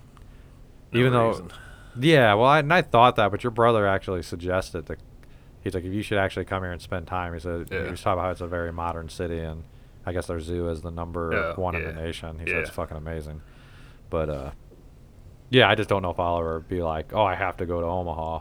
No 0.93 0.99
even 0.99 1.13
though 1.13 1.49
yeah, 2.01 2.35
well, 2.35 2.47
I, 2.49 2.59
and 2.59 2.75
I 2.75 2.83
thought 2.83 3.15
that, 3.15 3.31
but 3.31 3.45
your 3.45 3.53
brother 3.53 3.87
actually 3.87 4.23
suggested 4.25 4.87
that 4.87 4.99
he's 5.63 5.75
like, 5.75 5.85
if 5.85 5.93
you 5.93 6.03
should 6.03 6.19
actually 6.19 6.45
come 6.45 6.65
here 6.65 6.73
and 6.73 6.83
spend 6.83 7.07
time. 7.07 7.35
He 7.35 7.39
said 7.39 7.69
Yeah. 7.71 7.85
he 7.85 7.91
was 7.93 8.01
talking 8.03 8.15
about 8.15 8.25
how 8.25 8.31
it's 8.33 8.41
a 8.41 8.49
very 8.49 8.73
modern 8.73 9.09
city, 9.09 9.39
and 9.39 9.63
I 10.05 10.13
guess 10.13 10.27
their 10.27 10.41
zoo 10.41 10.69
is 10.69 10.83
the 10.83 10.91
number 10.91 11.31
Yeah, 11.33 11.61
one 11.63 11.77
in 11.77 11.85
the 11.85 11.93
nation. 11.93 12.41
He 12.41 12.47
said 12.47 12.57
it's 12.57 12.71
fucking 12.71 12.97
amazing, 12.97 13.41
but 14.11 14.29
uh, 14.29 14.51
yeah, 15.51 15.69
I 15.69 15.75
just 15.75 15.89
don't 15.89 16.03
know 16.03 16.11
if 16.11 16.21
I'll 16.21 16.39
ever 16.39 16.61
be 16.61 16.83
like, 16.83 17.13
oh, 17.13 17.25
I 17.25 17.35
have 17.35 17.57
to 17.59 17.67
go 17.67 17.81
to 17.81 17.87
Omaha. 17.87 18.41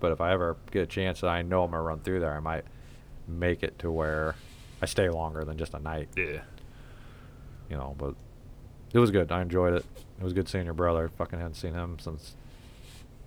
But 0.00 0.12
if 0.12 0.20
I 0.20 0.32
ever 0.32 0.56
get 0.70 0.82
a 0.82 0.86
chance 0.86 1.20
that 1.22 1.28
I 1.28 1.42
know 1.42 1.64
I'm 1.64 1.70
gonna 1.70 1.82
run 1.82 2.00
through 2.00 2.20
there, 2.20 2.34
I 2.34 2.40
might 2.40 2.64
make 3.26 3.62
it 3.62 3.78
to 3.80 3.90
where 3.90 4.34
I 4.80 4.86
stay 4.86 5.08
longer 5.08 5.44
than 5.44 5.56
just 5.56 5.74
a 5.74 5.78
night. 5.78 6.08
Yeah. 6.16 6.42
You 7.70 7.76
know, 7.76 7.94
but 7.98 8.14
it 8.92 8.98
was 8.98 9.10
good. 9.10 9.32
I 9.32 9.42
enjoyed 9.42 9.74
it. 9.74 9.84
It 10.18 10.24
was 10.24 10.32
good 10.32 10.48
seeing 10.48 10.64
your 10.64 10.74
brother. 10.74 11.08
Fucking 11.16 11.38
hadn't 11.38 11.54
seen 11.54 11.74
him 11.74 11.98
since 11.98 12.36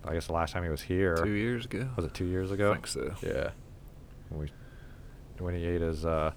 I 0.05 0.13
guess 0.13 0.27
the 0.27 0.33
last 0.33 0.53
time 0.53 0.63
he 0.63 0.69
was 0.69 0.81
here. 0.81 1.15
Two 1.15 1.31
years 1.31 1.65
ago. 1.65 1.89
Was 1.95 2.05
it 2.05 2.13
two 2.13 2.25
years 2.25 2.51
ago? 2.51 2.71
I 2.71 2.73
think 2.75 2.87
so. 2.87 3.13
Yeah. 3.21 3.49
When 4.29 4.41
we 4.41 4.51
when 5.39 5.55
he 5.55 5.65
ate 5.65 5.81
his 5.81 6.05
uh, 6.05 6.31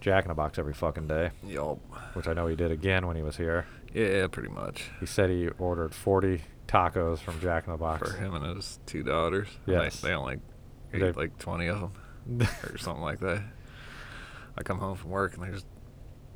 Jack 0.00 0.24
in 0.24 0.28
the 0.28 0.34
Box 0.34 0.58
every 0.58 0.74
fucking 0.74 1.06
day, 1.06 1.30
Yup. 1.44 1.78
which 2.14 2.26
I 2.26 2.32
know 2.32 2.46
he 2.48 2.56
did 2.56 2.70
again 2.70 3.06
when 3.06 3.16
he 3.16 3.22
was 3.22 3.36
here. 3.36 3.66
Yeah, 3.94 4.26
pretty 4.28 4.48
much. 4.48 4.90
He 5.00 5.06
said 5.06 5.30
he 5.30 5.48
ordered 5.58 5.94
40 5.94 6.42
tacos 6.66 7.18
from 7.18 7.40
Jack 7.40 7.66
in 7.66 7.72
the 7.72 7.78
Box. 7.78 8.10
For 8.10 8.16
him 8.16 8.34
and 8.34 8.56
his 8.56 8.78
two 8.86 9.02
daughters. 9.02 9.48
and 9.66 9.80
They, 9.82 9.88
they 10.08 10.14
only 10.14 10.40
ate 10.94 11.00
They- 11.00 11.12
like 11.12 11.38
20 11.38 11.66
of 11.68 11.80
them 12.26 12.48
or 12.70 12.78
something 12.78 13.02
like 13.02 13.20
that. 13.20 13.42
I 14.56 14.62
come 14.62 14.78
home 14.78 14.96
from 14.96 15.10
work 15.10 15.34
and 15.34 15.42
there's 15.42 15.64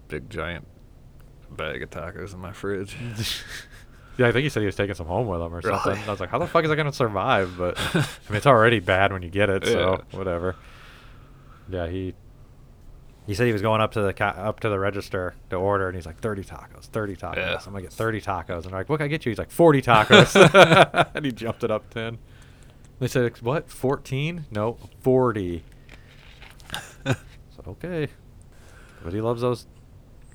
big 0.09 0.29
giant 0.31 0.67
bag 1.51 1.83
of 1.83 1.91
tacos 1.91 2.35
in 2.35 2.41
my 2.41 2.53
fridge. 2.53 2.97
yeah, 4.19 4.29
I 4.29 4.33
think 4.33 4.43
he 4.45 4.49
said 4.49 4.61
he 4.61 4.67
was 4.67 4.77
taking 4.77 4.95
some 4.95 5.07
home 5.07 5.27
with 5.27 5.41
him 5.41 5.55
or 5.55 5.63
something. 5.63 5.93
Really? 5.93 6.05
I 6.07 6.11
was 6.11 6.21
like, 6.21 6.31
how 6.31 6.39
the 6.39 6.47
fuck 6.47 6.65
is 6.65 6.71
that 6.71 6.77
going 6.77 6.91
to 6.91 6.93
survive? 6.97 7.55
But 7.57 7.79
I 7.95 7.99
mean, 8.29 8.37
it's 8.37 8.47
already 8.47 8.81
bad 8.81 9.13
when 9.13 9.23
you 9.23 9.31
get 9.31 9.49
it, 9.51 9.65
so 9.67 10.03
whatever. 10.13 10.57
Yeah, 11.69 11.87
he 11.89 12.15
he 13.27 13.35
said 13.35 13.47
he 13.47 13.53
was 13.53 13.63
going 13.63 13.81
up 13.81 13.93
to 13.93 14.01
the 14.03 14.13
ca- 14.13 14.35
up 14.37 14.61
to 14.61 14.69
the 14.69 14.79
register 14.79 15.35
to 15.51 15.57
order, 15.57 15.89
and 15.89 15.97
he's 15.97 16.07
like, 16.07 16.19
30 16.19 16.45
tacos, 16.45 16.85
30 16.85 17.17
tacos. 17.17 17.37
Yeah. 17.37 17.59
I'm 17.67 17.73
gonna 17.73 17.83
get 17.83 17.93
30 17.93 18.21
tacos, 18.21 18.63
and 18.63 18.65
they're 18.65 18.81
like, 18.81 18.89
what 18.89 18.99
can 18.99 19.07
I 19.07 19.09
get 19.09 19.27
you? 19.27 19.31
He's 19.31 19.39
like, 19.39 19.51
40 19.51 19.83
tacos, 19.83 21.11
and 21.15 21.25
he 21.25 21.33
jumped 21.33 21.65
it 21.65 21.71
up 21.71 21.91
10. 21.91 22.19
They 22.99 23.09
said, 23.09 23.41
what? 23.43 23.69
14? 23.69 24.47
No, 24.51 24.79
40. 25.01 25.65
so 27.05 27.15
okay, 27.69 28.09
but 29.03 29.13
he 29.13 29.21
loves 29.21 29.43
those 29.43 29.67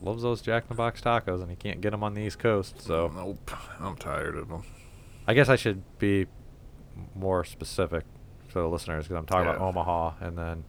loves 0.01 0.23
those 0.23 0.41
Jack 0.41 0.63
in 0.63 0.69
the 0.69 0.75
Box 0.75 1.01
tacos, 1.01 1.41
and 1.41 1.49
he 1.49 1.55
can't 1.55 1.81
get 1.81 1.91
them 1.91 2.03
on 2.03 2.13
the 2.13 2.21
East 2.21 2.39
Coast. 2.39 2.81
So 2.81 3.11
nope. 3.13 3.51
I'm 3.79 3.95
tired 3.95 4.35
of 4.35 4.49
them. 4.49 4.63
I 5.27 5.33
guess 5.33 5.49
I 5.49 5.55
should 5.55 5.83
be 5.99 6.27
more 7.15 7.43
specific 7.43 8.03
to 8.49 8.53
the 8.55 8.67
listeners 8.67 9.05
because 9.05 9.17
I'm 9.17 9.25
talking 9.25 9.47
about 9.47 9.61
Omaha, 9.61 10.13
and 10.19 10.37
then 10.37 10.63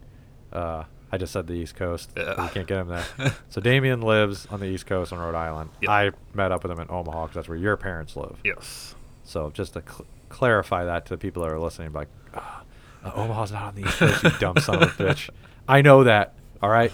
uh, 0.51 0.83
I 1.13 1.17
just 1.17 1.31
said 1.31 1.45
the 1.45 1.53
East 1.53 1.75
Coast. 1.75 2.09
Yeah. 2.17 2.43
you 2.43 2.49
can't 2.49 2.65
get 2.67 2.79
him 2.79 2.87
there. 2.87 3.05
so 3.49 3.61
Damien 3.61 4.01
lives 4.01 4.47
on 4.49 4.59
the 4.59 4.65
East 4.65 4.87
Coast 4.87 5.13
on 5.13 5.19
Rhode 5.19 5.35
Island. 5.35 5.69
Yep. 5.81 5.89
I 5.91 6.11
met 6.33 6.51
up 6.51 6.63
with 6.63 6.71
him 6.71 6.79
in 6.79 6.87
Omaha 6.89 7.25
because 7.25 7.35
that's 7.35 7.47
where 7.47 7.57
your 7.57 7.77
parents 7.77 8.15
live. 8.15 8.37
Yes. 8.43 8.95
So 9.23 9.51
just 9.51 9.73
to 9.73 9.83
cl- 9.87 10.05
clarify 10.29 10.85
that 10.85 11.05
to 11.05 11.09
the 11.13 11.17
people 11.19 11.43
that 11.43 11.51
are 11.51 11.59
listening, 11.59 11.93
like, 11.93 12.07
"Ah, 12.33 12.63
uh, 13.05 13.11
Omaha's 13.13 13.51
not 13.51 13.63
on 13.63 13.75
the 13.75 13.81
East 13.87 13.97
Coast, 13.99 14.23
you 14.23 14.31
dumb 14.39 14.57
son 14.57 14.81
of 14.81 14.99
a 14.99 15.03
bitch. 15.03 15.29
I 15.67 15.81
know 15.83 16.03
that. 16.03 16.33
All 16.63 16.69
right. 16.69 16.91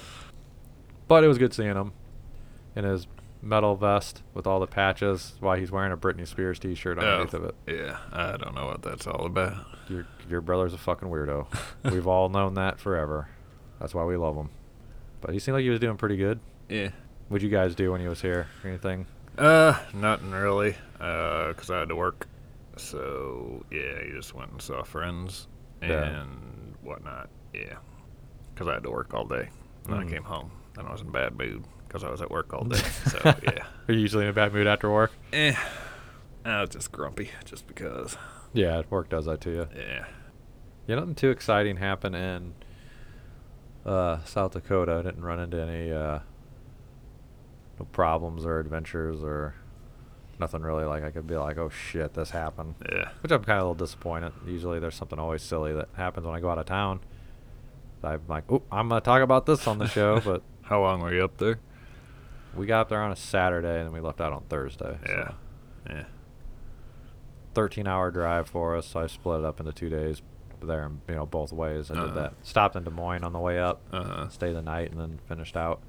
But 1.07 1.23
it 1.23 1.27
was 1.27 1.37
good 1.37 1.53
seeing 1.53 1.75
him 1.75 1.93
in 2.75 2.83
his 2.83 3.07
metal 3.41 3.75
vest 3.77 4.21
with 4.33 4.45
all 4.45 4.59
the 4.59 4.67
patches 4.67 5.33
while 5.39 5.55
he's 5.55 5.71
wearing 5.71 5.93
a 5.93 5.97
Britney 5.97 6.27
Spears 6.27 6.59
T-shirt 6.59 6.99
underneath 6.99 7.33
Oh, 7.33 7.37
of 7.37 7.43
it. 7.45 7.55
Yeah, 7.67 7.97
I 8.11 8.35
don't 8.35 8.53
know 8.53 8.65
what 8.65 8.81
that's 8.81 9.07
all 9.07 9.25
about. 9.25 9.65
Your 9.87 10.05
your 10.29 10.41
brother's 10.41 10.73
a 10.73 10.77
fucking 10.77 11.07
weirdo. 11.07 11.47
We've 11.91 12.05
all 12.05 12.27
known 12.27 12.55
that 12.55 12.79
forever. 12.81 13.29
That's 13.79 13.93
why 13.93 14.03
we 14.03 14.17
love 14.17 14.35
him. 14.35 14.49
But 15.21 15.31
he 15.33 15.39
seemed 15.39 15.55
like 15.55 15.63
he 15.63 15.69
was 15.69 15.79
doing 15.79 15.97
pretty 15.97 16.17
good. 16.17 16.39
Yeah. 16.69 16.89
What'd 17.29 17.43
you 17.43 17.49
guys 17.55 17.75
do 17.75 17.91
when 17.91 18.01
he 18.01 18.07
was 18.07 18.21
here? 18.21 18.47
Anything? 18.65 19.05
Uh, 19.37 19.77
nothing 19.93 20.31
really. 20.31 20.75
Uh, 20.99 21.53
cause 21.53 21.69
I 21.69 21.79
had 21.79 21.89
to 21.89 21.95
work. 21.95 22.27
So 22.77 23.65
yeah, 23.71 24.01
you 24.05 24.13
just 24.15 24.33
went 24.33 24.51
and 24.51 24.61
saw 24.61 24.83
friends 24.83 25.47
and 25.81 26.75
whatnot. 26.81 27.29
Yeah. 27.53 27.75
Cause 28.55 28.67
I 28.67 28.73
had 28.75 28.83
to 28.83 28.91
work 28.91 29.13
all 29.13 29.25
day. 29.25 29.49
And 29.87 29.95
Mm. 29.95 30.07
I 30.07 30.09
came 30.11 30.23
home 30.23 30.51
and 30.77 30.87
I 30.87 30.91
was 30.91 31.01
in 31.01 31.07
a 31.07 31.11
bad 31.11 31.37
mood 31.37 31.63
'cause 31.87 32.03
I 32.03 32.09
was 32.09 32.21
at 32.21 32.29
work 32.29 32.53
all 32.53 32.63
day. 32.65 32.77
so 32.77 33.19
yeah. 33.43 33.65
Are 33.87 33.93
you 33.93 33.99
usually 33.99 34.23
in 34.25 34.29
a 34.29 34.33
bad 34.33 34.53
mood 34.53 34.67
after 34.67 34.89
work? 34.91 35.11
Eh. 35.33 35.55
I 36.45 36.61
was 36.61 36.69
just 36.69 36.91
grumpy, 36.91 37.31
just 37.45 37.67
because. 37.67 38.17
Yeah, 38.53 38.81
work 38.89 39.09
does 39.09 39.25
that 39.25 39.41
to 39.41 39.49
you. 39.51 39.67
Yeah. 39.75 40.05
Yeah, 40.87 40.95
nothing 40.95 41.15
too 41.15 41.29
exciting 41.29 41.77
happened 41.77 42.15
in 42.15 42.53
uh, 43.85 44.23
South 44.23 44.51
Dakota. 44.51 44.97
I 44.99 45.01
didn't 45.01 45.23
run 45.23 45.39
into 45.39 45.57
any 45.61 45.91
uh, 45.91 46.19
no 47.79 47.85
problems 47.91 48.45
or 48.45 48.59
adventures 48.59 49.23
or 49.23 49.55
nothing 50.39 50.61
really 50.61 50.85
like 50.85 51.03
I 51.03 51.11
could 51.11 51.27
be 51.27 51.35
like, 51.35 51.57
oh 51.57 51.69
shit, 51.69 52.13
this 52.13 52.29
happened. 52.31 52.75
Yeah. 52.91 53.09
Which 53.21 53.31
I'm 53.31 53.43
kind 53.43 53.57
of 53.59 53.65
a 53.65 53.69
little 53.69 53.85
disappointed. 53.85 54.31
Usually 54.45 54.79
there's 54.79 54.95
something 54.95 55.19
always 55.19 55.41
silly 55.41 55.73
that 55.73 55.89
happens 55.93 56.25
when 56.25 56.35
I 56.35 56.39
go 56.39 56.49
out 56.49 56.57
of 56.57 56.65
town. 56.65 57.01
I'm 58.03 58.21
like, 58.29 58.45
oh, 58.49 58.63
I'm 58.71 58.87
gonna 58.89 59.01
talk 59.01 59.21
about 59.21 59.45
this 59.45 59.67
on 59.67 59.77
the 59.79 59.87
show, 59.87 60.19
but 60.25 60.41
How 60.63 60.81
long 60.81 61.01
were 61.01 61.13
you 61.13 61.23
up 61.23 61.37
there? 61.37 61.59
we 62.55 62.65
got 62.65 62.81
up 62.81 62.89
there 62.89 63.01
on 63.01 63.11
a 63.11 63.15
Saturday 63.15 63.77
and 63.79 63.87
then 63.87 63.93
we 63.93 63.99
left 63.99 64.19
out 64.21 64.33
on 64.33 64.43
Thursday. 64.49 64.97
Yeah. 65.05 65.27
So 65.29 65.33
Yeah. 65.89 66.03
13 67.53 67.87
hour 67.87 68.11
drive 68.11 68.47
for 68.47 68.75
us, 68.77 68.85
so 68.87 69.01
I 69.01 69.07
split 69.07 69.39
it 69.39 69.45
up 69.45 69.59
into 69.59 69.71
two 69.73 69.89
days 69.89 70.21
there, 70.67 70.83
and 70.85 71.01
you 71.07 71.15
know, 71.15 71.25
both 71.25 71.51
ways. 71.53 71.89
I 71.91 71.95
did 71.95 72.03
Uh-huh. 72.03 72.13
that. 72.15 72.33
Stopped 72.43 72.75
in 72.75 72.83
Des 72.83 72.89
Moines 72.91 73.23
on 73.23 73.33
the 73.33 73.39
way 73.39 73.59
up, 73.59 73.81
Uh 73.91 74.03
huh. 74.03 74.29
stayed 74.29 74.53
the 74.53 74.61
night, 74.61 74.91
and 74.91 74.99
then 74.99 75.19
finished 75.27 75.55
out 75.57 75.81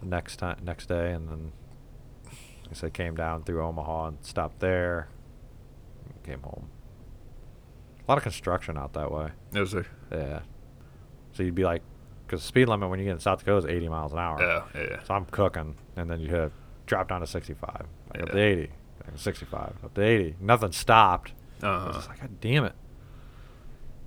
the 0.00 0.06
next 0.06 0.36
time, 0.36 0.58
next 0.62 0.86
day, 0.86 1.12
and 1.12 1.28
then 1.28 1.52
I 2.70 2.74
said 2.74 2.92
came 2.94 3.14
down 3.14 3.42
through 3.44 3.62
Omaha 3.62 4.06
and 4.08 4.18
stopped 4.22 4.60
there, 4.60 5.08
and 6.06 6.22
came 6.22 6.40
home. 6.42 6.68
A 8.06 8.10
lot 8.10 8.18
of 8.18 8.24
construction 8.24 8.76
out 8.76 8.92
that 8.94 9.12
way. 9.12 9.30
No 9.52 9.64
sir. 9.64 9.86
Yeah. 10.10 10.40
So 11.32 11.42
you'd 11.42 11.54
be 11.54 11.64
like, 11.64 11.82
because 12.26 12.40
the 12.40 12.46
speed 12.46 12.66
limit 12.68 12.88
when 12.90 12.98
you 12.98 13.04
get 13.04 13.12
in 13.12 13.18
South 13.20 13.38
Dakota 13.40 13.58
is 13.58 13.66
80 13.66 13.88
miles 13.88 14.12
an 14.12 14.18
hour. 14.18 14.40
Yeah. 14.42 14.80
Yeah. 14.80 15.02
So 15.04 15.14
I'm 15.14 15.24
cooking, 15.26 15.76
and 15.96 16.10
then 16.10 16.20
you 16.20 16.28
hit 16.28 16.52
drop 16.86 17.08
down 17.08 17.20
to 17.20 17.26
65, 17.26 17.86
back 18.12 18.22
up 18.22 18.30
to 18.30 18.36
Yeah. 18.36 18.44
80, 18.44 18.66
back 19.04 19.12
to 19.12 19.18
65, 19.18 19.72
up 19.84 19.94
to 19.94 20.02
80. 20.02 20.36
Nothing 20.40 20.72
stopped. 20.72 21.32
I 21.62 21.66
was 21.68 21.82
Uh 21.82 21.92
just 21.92 22.06
huh. 22.08 22.12
like, 22.14 22.20
God 22.22 22.40
damn 22.40 22.64
it. 22.64 22.74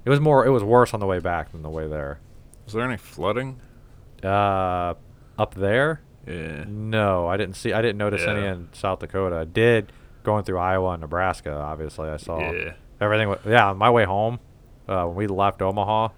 It 0.05 0.09
was 0.09 0.19
more. 0.19 0.45
It 0.45 0.49
was 0.51 0.63
worse 0.63 0.93
on 0.93 0.99
the 0.99 1.05
way 1.07 1.19
back 1.19 1.51
than 1.51 1.63
the 1.63 1.69
way 1.69 1.87
there. 1.87 2.19
Was 2.65 2.73
there 2.73 2.83
any 2.83 2.97
flooding? 2.97 3.59
Uh, 4.23 4.93
up 5.37 5.55
there? 5.55 6.01
Yeah. 6.27 6.63
No, 6.67 7.27
I 7.27 7.37
didn't 7.37 7.55
see. 7.55 7.73
I 7.73 7.81
didn't 7.81 7.97
notice 7.97 8.21
any 8.23 8.45
in 8.45 8.69
South 8.73 8.99
Dakota. 8.99 9.35
I 9.37 9.45
did 9.45 9.91
going 10.23 10.43
through 10.43 10.57
Iowa 10.59 10.91
and 10.91 11.01
Nebraska. 11.01 11.53
Obviously, 11.53 12.09
I 12.09 12.17
saw 12.17 12.39
Yeah. 12.39 12.73
everything. 12.99 13.29
wa- 13.29 13.37
Yeah, 13.45 13.69
on 13.69 13.77
my 13.77 13.89
way 13.91 14.05
home, 14.05 14.39
uh, 14.87 15.05
when 15.05 15.15
we 15.15 15.27
left 15.27 15.61
Omaha, 15.61 16.09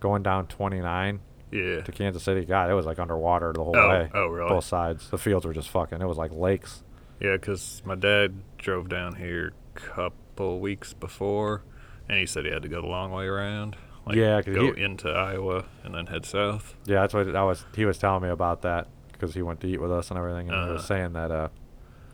going 0.00 0.22
down 0.22 0.46
29 0.46 1.20
Yeah. 1.50 1.80
to 1.80 1.90
Kansas 1.92 2.22
City, 2.22 2.44
God, 2.44 2.70
it 2.70 2.74
was 2.74 2.86
like 2.86 2.98
underwater 3.00 3.52
the 3.52 3.64
whole 3.64 3.76
Oh, 3.76 3.88
way. 3.88 4.10
oh, 4.14 4.26
really? 4.28 4.48
Both 4.48 4.64
sides. 4.64 5.10
The 5.10 5.18
fields 5.18 5.44
were 5.46 5.52
just 5.54 5.68
fucking. 5.70 6.00
It 6.00 6.06
was 6.06 6.18
like 6.18 6.32
lakes. 6.32 6.84
Yeah, 7.20 7.32
because 7.32 7.82
my 7.84 7.94
dad 7.96 8.34
drove 8.58 8.88
down 8.88 9.16
here 9.16 9.52
a 9.74 9.78
couple 9.80 10.60
weeks 10.60 10.92
before, 10.92 11.62
and 12.08 12.18
he 12.18 12.26
said 12.26 12.44
he 12.44 12.50
had 12.50 12.62
to 12.62 12.68
go 12.68 12.80
the 12.80 12.86
long 12.86 13.10
way 13.12 13.26
around. 13.26 13.76
Like 14.06 14.16
Yeah, 14.16 14.42
go 14.42 14.72
he- 14.74 14.82
into 14.82 15.08
Iowa 15.10 15.64
and 15.82 15.94
then 15.94 16.06
head 16.06 16.26
south. 16.26 16.74
Yeah, 16.84 17.00
that's 17.00 17.14
what 17.14 17.34
I 17.34 17.44
was. 17.44 17.64
He 17.74 17.84
was 17.84 17.96
telling 17.98 18.22
me 18.22 18.28
about 18.28 18.62
that 18.62 18.88
because 19.12 19.34
he 19.34 19.42
went 19.42 19.60
to 19.60 19.66
eat 19.66 19.80
with 19.80 19.90
us 19.92 20.10
and 20.10 20.18
everything, 20.18 20.50
and 20.50 20.66
he 20.66 20.72
was 20.72 20.80
Uh-huh. 20.80 20.88
saying 20.88 21.12
that 21.14 21.30
uh, 21.30 21.48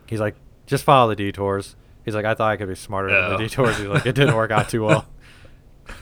he's 0.06 0.20
like, 0.20 0.37
just 0.66 0.85
follow 0.85 1.09
the 1.11 1.16
detours. 1.16 1.75
He's 2.04 2.14
like, 2.14 2.25
I 2.25 2.35
thought 2.35 2.50
I 2.52 2.56
could 2.56 2.68
be 2.68 2.75
smarter 2.76 3.11
than 3.11 3.30
the 3.30 3.37
detours. 3.38 3.76
He's 3.78 3.87
like, 3.88 4.06
it 4.06 4.14
didn't 4.14 4.37
work 4.37 4.50
out 4.50 4.68
too 4.68 4.85
well. 4.85 5.06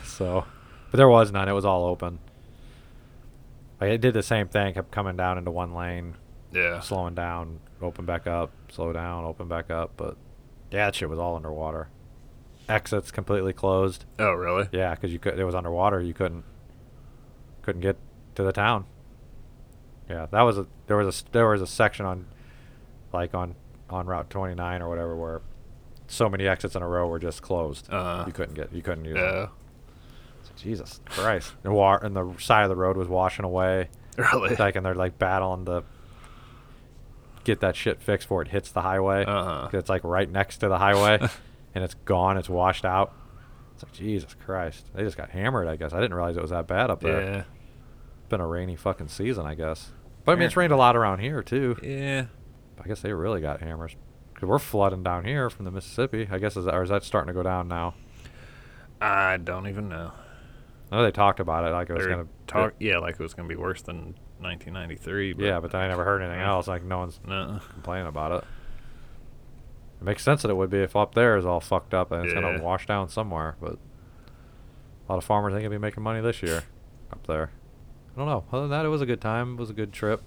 So, 0.03 0.43
but 0.91 0.97
there 0.97 1.07
was 1.09 1.31
none. 1.31 1.47
It 1.47 1.53
was 1.53 1.63
all 1.65 1.85
open. 1.85 2.19
Like 3.79 3.91
it 3.91 4.01
did 4.01 4.13
the 4.13 4.21
same 4.21 4.47
thing. 4.49 4.73
Kept 4.73 4.91
coming 4.91 5.15
down 5.15 5.37
into 5.37 5.49
one 5.51 5.73
lane, 5.73 6.15
Yeah. 6.51 6.81
slowing 6.81 7.15
down, 7.15 7.59
open 7.81 8.05
back 8.05 8.27
up, 8.27 8.51
slow 8.69 8.91
down, 8.93 9.23
open 9.23 9.47
back 9.47 9.71
up. 9.71 9.91
But 9.97 10.17
yeah, 10.71 10.85
that 10.85 10.95
shit 10.95 11.09
was 11.09 11.17
all 11.19 11.35
underwater. 11.37 11.87
Exits 12.69 13.11
completely 13.11 13.51
closed. 13.53 14.05
Oh, 14.19 14.31
really? 14.33 14.67
Yeah, 14.71 14.93
because 14.95 15.11
you 15.11 15.19
could. 15.19 15.39
It 15.39 15.43
was 15.43 15.55
underwater. 15.55 15.99
You 16.01 16.13
couldn't 16.13 16.43
couldn't 17.63 17.81
get 17.81 17.97
to 18.35 18.43
the 18.43 18.51
town. 18.53 18.85
Yeah, 20.09 20.27
that 20.31 20.41
was 20.41 20.57
a 20.57 20.67
there 20.87 20.97
was 20.97 21.21
a 21.21 21.31
there 21.31 21.47
was 21.47 21.61
a 21.61 21.67
section 21.67 22.05
on 22.05 22.25
like 23.11 23.33
on 23.33 23.55
on 23.89 24.05
Route 24.07 24.29
29 24.29 24.81
or 24.81 24.89
whatever 24.89 25.15
where 25.15 25.41
so 26.07 26.29
many 26.29 26.47
exits 26.47 26.75
in 26.75 26.81
a 26.81 26.87
row 26.87 27.07
were 27.07 27.19
just 27.19 27.41
closed. 27.41 27.87
Uh-huh. 27.91 28.23
You 28.27 28.33
couldn't 28.33 28.53
get 28.55 28.71
you 28.73 28.81
couldn't 28.81 29.05
use 29.05 29.17
Yeah. 29.17 29.47
So, 30.43 30.51
Jesus 30.57 30.99
Christ! 31.05 31.53
And, 31.63 31.73
wa- 31.73 31.99
and 32.01 32.15
the 32.15 32.33
side 32.39 32.63
of 32.63 32.69
the 32.69 32.75
road 32.75 32.97
was 32.97 33.07
washing 33.07 33.45
away. 33.45 33.89
Really? 34.17 34.53
Like 34.57 34.75
and 34.75 34.85
they're 34.85 34.95
like 34.95 35.17
battling 35.17 35.65
to 35.65 35.83
get 37.45 37.61
that 37.61 37.75
shit 37.77 38.01
fixed 38.01 38.27
before 38.27 38.41
it 38.41 38.49
hits 38.49 38.69
the 38.71 38.81
highway. 38.81 39.23
Uh-huh. 39.25 39.69
It's 39.71 39.89
like 39.89 40.03
right 40.03 40.29
next 40.29 40.57
to 40.57 40.67
the 40.67 40.77
highway, 40.77 41.19
and 41.75 41.83
it's 41.83 41.93
gone. 41.93 42.37
It's 42.37 42.49
washed 42.49 42.85
out. 42.85 43.13
It's 43.73 43.83
like 43.83 43.93
Jesus 43.93 44.35
Christ! 44.45 44.87
They 44.93 45.03
just 45.03 45.17
got 45.17 45.29
hammered. 45.29 45.67
I 45.67 45.75
guess 45.75 45.93
I 45.93 45.99
didn't 45.99 46.13
realize 46.15 46.35
it 46.37 46.41
was 46.41 46.51
that 46.51 46.67
bad 46.67 46.89
up 46.89 47.01
there. 47.01 47.21
yeah. 47.21 47.43
It's 48.19 48.27
been 48.29 48.41
a 48.41 48.47
rainy 48.47 48.75
fucking 48.75 49.07
season, 49.07 49.45
I 49.45 49.55
guess. 49.55 49.91
But 50.25 50.33
I 50.33 50.35
mean, 50.35 50.45
it's 50.45 50.57
rained 50.57 50.73
a 50.73 50.77
lot 50.77 50.95
around 50.95 51.19
here 51.19 51.41
too. 51.41 51.77
Yeah. 51.81 52.25
I 52.83 52.87
guess 52.87 53.01
they 53.01 53.13
really 53.13 53.41
got 53.41 53.61
hammers. 53.61 53.95
Cause 54.35 54.47
we're 54.47 54.59
flooding 54.59 55.03
down 55.03 55.25
here 55.25 55.49
from 55.49 55.65
the 55.65 55.71
Mississippi. 55.71 56.27
I 56.31 56.37
guess 56.39 56.55
is 56.55 56.65
that, 56.65 56.73
or 56.73 56.83
is 56.83 56.89
that 56.89 57.03
starting 57.03 57.27
to 57.27 57.33
go 57.33 57.43
down 57.43 57.67
now? 57.67 57.93
I 59.01 59.37
don't 59.37 59.67
even 59.67 59.89
know. 59.89 60.11
I 60.91 60.95
know 60.97 61.03
they 61.03 61.11
talked 61.11 61.39
about 61.39 61.63
it 61.65 61.71
like 61.71 61.89
it 61.89 61.93
was 61.93 62.03
They're 62.05 62.15
gonna 62.15 62.27
talk. 62.47 62.73
Yeah, 62.79 62.97
like 62.99 63.15
it 63.15 63.19
was 63.23 63.33
gonna 63.33 63.47
be 63.49 63.55
worse 63.55 63.81
than 63.81 64.15
1993. 64.39 65.33
But 65.33 65.45
Yeah, 65.45 65.59
but 65.59 65.73
I 65.75 65.87
never 65.87 66.03
heard 66.03 66.21
anything 66.21 66.41
else. 66.41 66.67
Like 66.67 66.83
no 66.83 66.99
one's 66.99 67.19
No. 67.27 67.59
complaining 67.73 68.07
about 68.07 68.31
it. 68.31 68.43
It 70.01 70.03
makes 70.05 70.23
sense 70.23 70.41
that 70.43 70.49
it 70.51 70.55
would 70.55 70.69
be 70.69 70.79
if 70.79 70.95
up 70.95 71.13
there 71.15 71.35
is 71.37 71.45
all 71.45 71.59
fucked 71.59 71.93
up 71.93 72.11
and 72.11 72.23
it's 72.25 72.33
Yeah. 72.33 72.41
gonna 72.41 72.63
wash 72.63 72.85
down 72.85 73.09
somewhere. 73.09 73.55
But 73.59 73.73
a 73.73 75.11
lot 75.11 75.17
of 75.17 75.23
farmers 75.25 75.53
ain't 75.53 75.63
gonna 75.63 75.69
be 75.75 75.77
making 75.77 76.03
money 76.03 76.21
this 76.21 76.41
year 76.41 76.63
up 77.11 77.25
there. 77.27 77.51
I 78.15 78.19
don't 78.19 78.27
know. 78.27 78.43
Other 78.51 78.61
than 78.63 78.71
that, 78.71 78.85
it 78.85 78.89
was 78.89 79.01
a 79.01 79.05
good 79.05 79.21
time. 79.21 79.53
It 79.53 79.59
was 79.59 79.69
a 79.69 79.73
good 79.73 79.91
trip. 79.91 80.21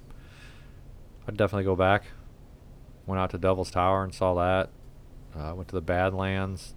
I'd 1.26 1.36
definitely 1.36 1.64
go 1.64 1.76
back. 1.76 2.04
Went 3.06 3.20
out 3.20 3.30
to 3.30 3.38
Devil's 3.38 3.70
Tower 3.70 4.04
and 4.04 4.14
saw 4.14 4.34
that. 4.34 4.70
Uh, 5.34 5.54
went 5.54 5.68
to 5.68 5.74
the 5.74 5.80
Badlands. 5.80 6.74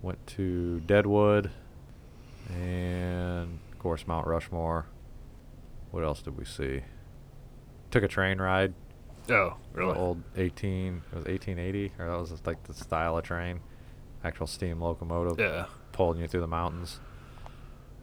Went 0.00 0.26
to 0.28 0.80
Deadwood. 0.80 1.50
And 2.48 3.58
of 3.72 3.78
course 3.78 4.06
Mount 4.06 4.26
Rushmore. 4.26 4.86
What 5.90 6.04
else 6.04 6.22
did 6.22 6.36
we 6.38 6.44
see? 6.44 6.82
Took 7.90 8.02
a 8.02 8.08
train 8.08 8.38
ride. 8.40 8.74
Oh, 9.30 9.56
The 9.72 9.78
really? 9.80 9.96
old 9.98 10.22
18, 10.36 11.02
it 11.12 11.14
was 11.14 11.24
1880, 11.26 11.92
or 11.98 12.06
that 12.10 12.18
was 12.18 12.32
like 12.46 12.62
the 12.64 12.74
style 12.74 13.16
of 13.18 13.24
train, 13.24 13.60
actual 14.24 14.46
steam 14.46 14.80
locomotive, 14.80 15.38
Yeah. 15.38 15.66
pulling 15.92 16.20
you 16.20 16.26
through 16.28 16.40
the 16.40 16.46
mountains. 16.46 17.00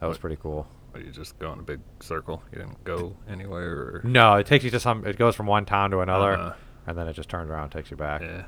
That 0.00 0.06
was 0.06 0.18
pretty 0.18 0.36
cool. 0.36 0.66
Or 0.94 1.00
you 1.00 1.10
just 1.10 1.38
go 1.38 1.52
in 1.52 1.58
a 1.58 1.62
big 1.62 1.80
circle. 2.00 2.42
You 2.52 2.58
didn't 2.58 2.84
go 2.84 3.16
anywhere. 3.28 3.72
Or... 3.72 4.00
No, 4.04 4.34
it 4.36 4.46
takes 4.46 4.64
you 4.64 4.70
to 4.70 4.80
some. 4.80 5.06
It 5.06 5.18
goes 5.18 5.34
from 5.34 5.46
one 5.46 5.64
town 5.64 5.90
to 5.90 6.00
another, 6.00 6.32
Uh-huh. 6.32 6.54
and 6.86 6.96
then 6.98 7.08
it 7.08 7.14
just 7.14 7.28
turns 7.28 7.50
around 7.50 7.64
and 7.64 7.72
takes 7.72 7.90
you 7.90 7.96
back. 7.96 8.20
Yeah. 8.22 8.44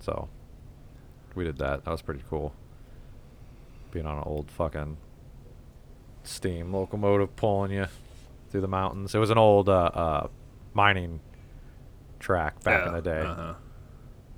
So 0.00 0.28
we 1.34 1.44
did 1.44 1.58
that. 1.58 1.84
That 1.84 1.90
was 1.90 2.02
pretty 2.02 2.22
cool. 2.28 2.54
Being 3.90 4.06
on 4.06 4.16
an 4.18 4.24
old 4.24 4.50
fucking 4.50 4.96
steam 6.22 6.72
locomotive 6.72 7.36
pulling 7.36 7.70
you 7.72 7.86
through 8.50 8.60
the 8.62 8.68
mountains. 8.68 9.14
It 9.14 9.18
was 9.18 9.30
an 9.30 9.38
old 9.38 9.68
uh, 9.68 9.90
uh, 9.94 10.28
mining 10.72 11.20
track 12.24 12.62
back 12.64 12.86
in 12.86 12.94
the 12.94 13.02
day. 13.02 13.20
Uh-huh. 13.20 13.54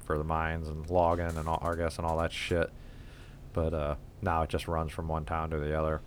for 0.05 0.18
the 0.18 0.25
mines 0.25 0.68
and 0.68 0.88
logging 0.90 1.37
and 1.37 1.49
all, 1.49 1.61
I 1.62 1.75
guess 1.77 1.96
and 1.99 2.07
all 2.07 2.16
that 2.18 2.33
shit. 2.33 2.70
But 3.53 3.72
uh, 3.75 3.94
now 4.22 4.42
it 4.42 4.51
just 4.51 4.68
runs 4.68 4.92
from 4.92 5.09
one 5.09 5.25
town 5.25 5.51
to 5.51 5.59
the 5.59 5.77
other, 5.79 6.01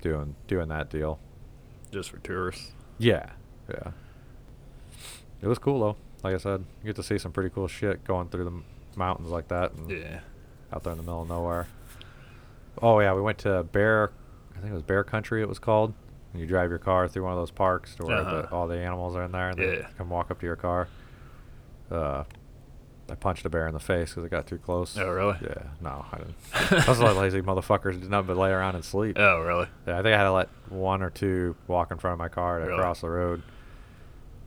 doing 0.00 0.34
doing 0.48 0.68
that 0.68 0.90
deal. 0.90 1.18
Just 1.90 2.10
for 2.10 2.18
tourists. 2.18 2.72
Yeah, 2.98 3.30
yeah. 3.70 3.92
It 5.40 5.46
was 5.48 5.58
cool 5.58 5.80
though. 5.80 5.96
Like 6.22 6.34
I 6.34 6.38
said, 6.38 6.64
you 6.82 6.86
get 6.86 6.96
to 6.96 7.02
see 7.02 7.18
some 7.18 7.32
pretty 7.32 7.50
cool 7.50 7.68
shit 7.68 8.04
going 8.04 8.28
through 8.28 8.44
the 8.44 8.50
m- 8.50 8.64
mountains 8.96 9.30
like 9.30 9.48
that 9.48 9.72
and 9.72 9.90
Yeah. 9.90 10.20
out 10.72 10.82
there 10.84 10.92
in 10.92 10.96
the 10.98 11.02
middle 11.02 11.22
of 11.22 11.28
nowhere. 11.28 11.66
Oh 12.80 13.00
yeah, 13.00 13.12
we 13.14 13.20
went 13.20 13.38
to 13.38 13.62
Bear. 13.64 14.12
I 14.56 14.60
think 14.60 14.70
it 14.70 14.74
was 14.74 14.82
Bear 14.82 15.04
Country. 15.04 15.42
It 15.42 15.48
was 15.48 15.58
called. 15.58 15.94
And 16.32 16.40
you 16.40 16.46
drive 16.46 16.70
your 16.70 16.78
car 16.78 17.08
through 17.08 17.24
one 17.24 17.32
of 17.32 17.38
those 17.38 17.50
parks 17.50 17.94
to 17.96 18.04
where 18.06 18.16
Uh-huh. 18.18 18.46
all 18.56 18.66
the 18.66 18.76
animals 18.78 19.14
are 19.16 19.24
in 19.24 19.32
there, 19.32 19.48
and 19.50 19.58
they 19.58 19.78
Yeah. 19.80 19.88
come 19.98 20.08
walk 20.10 20.30
up 20.30 20.38
to 20.40 20.46
your 20.46 20.56
car. 20.56 20.88
Uh, 21.92 22.24
I 23.10 23.14
punched 23.16 23.44
a 23.44 23.50
bear 23.50 23.66
in 23.66 23.74
the 23.74 23.80
face 23.80 24.10
because 24.10 24.24
it 24.24 24.30
got 24.30 24.46
too 24.46 24.56
close. 24.58 24.96
Oh, 24.96 25.10
really? 25.10 25.36
Yeah. 25.42 25.64
No, 25.82 26.06
I 26.10 26.18
didn't. 26.18 26.86
Those 26.86 26.98
like 27.00 27.16
lazy 27.16 27.42
motherfuckers 27.42 28.00
did 28.00 28.08
nothing 28.10 28.28
but 28.28 28.36
lay 28.38 28.50
around 28.50 28.74
and 28.76 28.84
sleep. 28.84 29.18
Oh, 29.18 29.40
really? 29.40 29.66
Yeah, 29.86 29.98
I 29.98 30.02
think 30.02 30.14
I 30.14 30.16
had 30.18 30.24
to 30.24 30.32
let 30.32 30.48
one 30.70 31.02
or 31.02 31.10
two 31.10 31.54
walk 31.66 31.90
in 31.90 31.98
front 31.98 32.12
of 32.14 32.18
my 32.18 32.28
car 32.28 32.60
to 32.60 32.66
Really? 32.66 32.78
cross 32.78 33.00
the 33.02 33.10
road. 33.10 33.42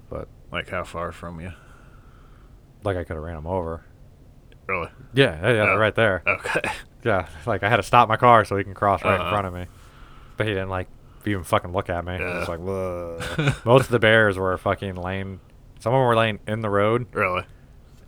But 0.09 0.27
Like 0.51 0.69
how 0.69 0.83
far 0.83 1.11
from 1.11 1.39
you? 1.41 1.51
like 2.83 2.97
I 2.97 3.03
could 3.03 3.15
have 3.15 3.23
ran 3.23 3.35
them 3.35 3.47
over. 3.47 3.83
Really? 4.67 4.89
Yeah, 5.13 5.39
yeah, 5.41 5.53
yeah, 5.53 5.69
Oh, 5.71 5.77
right 5.77 5.95
there. 5.95 6.23
Okay. 6.25 6.61
Yeah, 7.03 7.27
like 7.45 7.61
I 7.61 7.69
had 7.69 7.77
to 7.77 7.83
stop 7.83 8.09
my 8.09 8.17
car 8.17 8.45
so 8.45 8.57
he 8.57 8.63
can 8.63 8.73
cross 8.73 9.03
right 9.03 9.13
in 9.13 9.21
Uh-huh. 9.21 9.29
front 9.29 9.45
of 9.45 9.53
me. 9.53 9.67
But 10.37 10.47
he 10.47 10.53
didn't 10.53 10.69
like 10.69 10.87
even 11.27 11.43
fucking 11.43 11.71
look 11.71 11.87
at 11.87 12.03
me. 12.03 12.17
He 12.17 12.23
was 12.23 12.47
Yeah. 12.47 12.51
like, 12.55 12.59
"Whoa." 12.59 13.19
Most 13.65 13.85
of 13.85 13.89
the 13.91 13.99
bears 13.99 14.39
were 14.39 14.57
fucking 14.57 14.95
laying. 14.95 15.39
Some 15.85 15.93
of 15.93 15.99
them 15.99 16.07
were 16.07 16.15
laying 16.15 16.39
in 16.47 16.61
the 16.61 16.69
road, 16.71 17.05
really? 17.13 17.43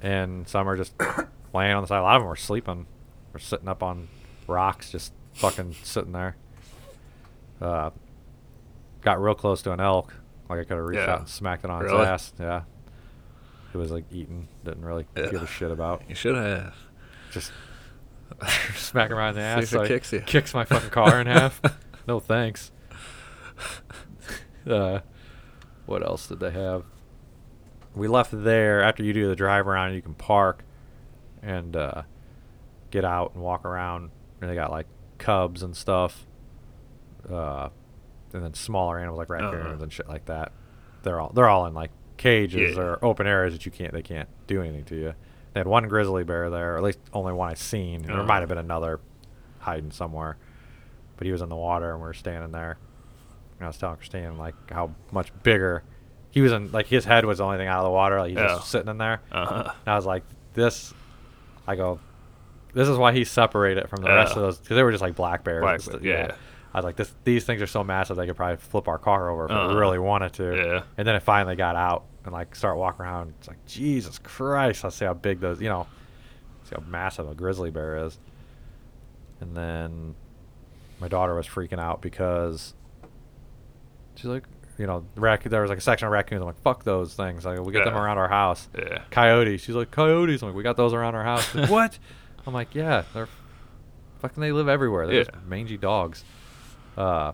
and 0.02 0.48
some 0.48 0.68
are 0.68 0.76
just 0.76 0.94
laying 1.54 1.74
on 1.76 1.84
the 1.84 1.88
side. 1.88 2.00
A 2.00 2.02
lot 2.02 2.16
of 2.16 2.24
them 2.24 2.28
were 2.28 2.36
sleeping, 2.36 2.88
or 3.36 3.40
sitting 3.40 3.68
up 3.68 3.84
on 3.84 4.08
rocks, 4.48 4.92
just 4.92 5.14
fucking 5.36 5.76
sitting 5.84 6.12
there. 6.12 6.36
Uh, 7.62 7.92
got 9.02 9.22
real 9.22 9.36
close 9.36 9.62
to 9.62 9.74
an 9.74 9.80
elk. 9.80 10.12
Like 10.50 10.62
I 10.62 10.64
could 10.64 10.78
have 10.78 10.86
reached 10.88 11.04
Yeah. 11.04 11.14
out 11.14 11.20
and 11.20 11.30
smacked 11.30 11.66
it 11.66 11.70
on 11.70 11.84
Really? 11.84 12.00
its 12.02 12.08
ass. 12.08 12.34
Yeah. 12.40 12.62
It 13.76 13.78
was 13.78 13.92
like 13.92 14.06
eating. 14.12 14.48
Didn't 14.66 14.84
really 14.84 15.06
give 15.14 15.44
a 15.44 15.46
shit 15.46 15.70
about. 15.70 16.02
You 16.10 16.16
should 16.16 16.36
have. 16.36 16.74
Just 17.32 17.52
smack 18.76 19.12
him 19.12 19.18
around 19.20 19.36
the 19.36 19.42
See 19.42 19.46
ass. 19.46 19.64
if 19.66 19.70
so 19.70 19.82
it 19.82 19.88
he 19.88 19.94
kicks 19.94 20.14
you. 20.14 20.22
Kicks 20.22 20.54
my 20.56 20.66
fucking 20.66 20.90
car 20.90 21.22
in 21.22 21.28
half. 21.28 21.62
No 22.08 22.20
thanks. 22.20 22.72
Uh, 24.68 25.00
what 25.86 26.04
else 26.04 26.28
did 26.28 26.40
they 26.42 26.52
have? 26.52 26.84
We 27.98 28.08
left 28.08 28.32
there 28.32 28.82
after 28.84 29.04
you 29.04 29.14
do 29.14 29.28
the 29.28 29.36
drive 29.36 29.68
around. 29.68 29.94
You 29.94 30.02
can 30.02 30.14
park 30.14 30.64
and 31.42 31.76
uh, 31.76 32.04
get 32.92 33.04
out 33.06 33.34
and 33.34 33.44
walk 33.44 33.66
around. 33.66 34.12
And 34.42 34.50
they 34.50 34.56
got 34.56 34.70
like 34.72 34.86
cubs 35.18 35.64
and 35.64 35.76
stuff, 35.76 36.28
uh, 37.30 37.70
and 38.34 38.44
then 38.44 38.54
smaller 38.54 39.00
animals 39.00 39.18
like 39.18 39.30
raccoons 39.30 39.66
Uh-huh. 39.66 39.84
and 39.84 39.92
shit 39.92 40.08
like 40.08 40.26
that. 40.26 40.52
They're 41.04 41.20
all 41.20 41.32
they're 41.34 41.50
all 41.50 41.66
in 41.66 41.74
like 41.74 41.92
cages 42.18 42.76
Yeah. 42.76 42.82
or 42.84 43.06
open 43.06 43.26
areas 43.28 43.54
that 43.54 43.66
you 43.66 43.72
can't 43.72 43.94
they 43.94 44.02
can't 44.04 44.30
do 44.48 44.62
anything 44.62 44.84
to 44.86 44.96
you. 44.96 45.14
They 45.54 45.60
had 45.60 45.68
one 45.68 45.88
grizzly 45.88 46.24
bear 46.24 46.50
there, 46.50 46.76
or 46.76 46.78
at 46.78 46.84
least 46.84 47.00
only 47.14 47.34
one 47.34 47.50
I 47.50 47.54
seen. 47.56 48.04
There 48.04 48.14
Uh-huh. 48.16 48.24
might 48.26 48.40
have 48.40 48.50
been 48.50 48.58
another 48.60 49.00
hiding 49.60 49.92
somewhere, 49.92 50.38
but 51.18 51.26
he 51.26 51.32
was 51.32 51.42
in 51.42 51.50
the 51.50 51.56
water 51.56 51.92
and 51.92 52.00
we 52.00 52.06
were 52.08 52.14
standing 52.14 52.52
there. 52.52 52.78
And 53.58 53.66
I 53.66 53.68
was 53.68 53.78
telling 53.78 53.96
Christine 53.98 54.38
like 54.38 54.54
how 54.72 54.92
much 55.12 55.32
bigger 55.42 55.84
he 56.38 56.42
was 56.42 56.52
in. 56.52 56.72
Like 56.72 56.86
his 56.86 57.04
head 57.04 57.26
was 57.26 57.40
the 57.40 57.46
only 57.46 57.58
thing 57.58 57.68
out 57.68 57.80
of 57.80 57.86
the 57.86 57.90
water. 57.92 58.20
Like 58.20 58.30
he's 58.30 58.38
Yeah. 58.38 58.48
just 58.58 58.70
sitting 58.70 58.90
in 58.90 59.00
there. 59.00 59.22
Uh-huh. 59.32 59.64
And 59.86 59.92
I 59.92 59.96
was 59.96 60.06
like, 60.06 60.24
this. 60.54 60.94
I 61.68 61.76
go, 61.76 62.00
this 62.74 62.88
is 62.88 62.96
why 62.98 63.12
he's 63.12 63.30
separated 63.32 63.90
from 63.90 64.02
the 64.04 64.10
rest 64.10 64.36
of 64.36 64.42
those 64.44 64.58
because 64.60 64.76
they 64.76 64.84
were 64.84 64.92
just 64.92 65.02
like 65.02 65.16
black 65.16 65.44
bears. 65.44 65.62
Black 65.62 65.74
and 65.76 65.84
stu- 65.84 66.00
bear, 66.00 66.28
yeah. 66.30 66.36
I 66.74 66.78
was 66.78 66.86
like, 66.86 66.96
this. 66.96 67.12
These 67.24 67.44
things 67.46 67.62
are 67.62 67.68
so 67.68 67.84
massive 67.84 68.18
they 68.18 68.28
could 68.28 68.36
probably 68.36 68.58
flip 68.58 68.88
our 68.88 69.00
car 69.00 69.30
over 69.30 69.46
if 69.46 69.52
Uh-huh. 69.52 69.70
we 69.70 69.76
really 69.80 70.00
wanted 70.00 70.34
to. 70.34 70.56
Yeah. 70.56 70.84
And 70.98 71.08
then 71.08 71.16
it 71.16 71.24
finally 71.24 71.56
got 71.56 71.76
out 71.76 72.06
and 72.24 72.32
like 72.34 72.56
start 72.56 72.78
walking 72.78 73.06
around. 73.06 73.34
It's 73.40 73.48
like 73.48 73.66
Jesus 73.66 74.20
Christ! 74.20 74.86
I 74.86 74.90
see 74.90 75.06
how 75.06 75.14
big 75.16 75.40
those. 75.40 75.60
You 75.62 75.70
know, 75.70 75.88
see 76.66 76.76
how 76.76 76.84
massive 76.88 77.28
a 77.30 77.34
grizzly 77.34 77.72
bear 77.72 78.06
is. 78.06 78.20
And 79.42 79.56
then 79.58 80.16
my 81.00 81.08
daughter 81.08 81.34
was 81.36 81.48
freaking 81.48 81.80
out 81.80 82.02
because 82.02 82.74
she's 84.16 84.26
like, 84.26 84.44
you 84.78 84.86
know, 84.88 85.06
rac- 85.16 85.44
there 85.44 85.62
was 85.62 85.70
like 85.70 85.80
a 85.80 85.82
section 85.82 86.06
of 86.08 86.12
raccoons. 86.12 86.42
I'm 86.42 86.48
like, 86.48 86.62
fuck 86.62 86.84
those 86.84 87.14
things. 87.14 87.46
Like, 87.46 87.60
we 87.60 87.72
get 87.74 87.86
them 87.86 87.96
around 87.96 88.18
our 88.18 88.28
house. 88.30 88.68
Yeah. 88.78 89.02
Coyotes. 89.12 89.62
She's 89.62 89.76
like, 89.76 89.92
coyotes. 89.92 90.42
I'm 90.42 90.50
like, 90.50 90.56
we 90.56 90.64
got 90.64 90.78
those 90.78 90.94
around 90.94 91.16
our 91.16 91.24
house. 91.24 91.54
Like, 91.56 91.70
what? 91.70 91.98
I'm 92.46 92.54
like, 92.54 92.76
yeah, 92.76 93.04
they're 93.14 93.28
fucking. 94.20 94.40
They 94.42 94.52
live 94.52 94.68
everywhere. 94.70 95.08
They're 95.08 95.18
Yeah. 95.18 95.24
just 95.24 95.46
mangy 95.46 95.78
dogs. 95.78 96.24
Uh, 96.96 97.32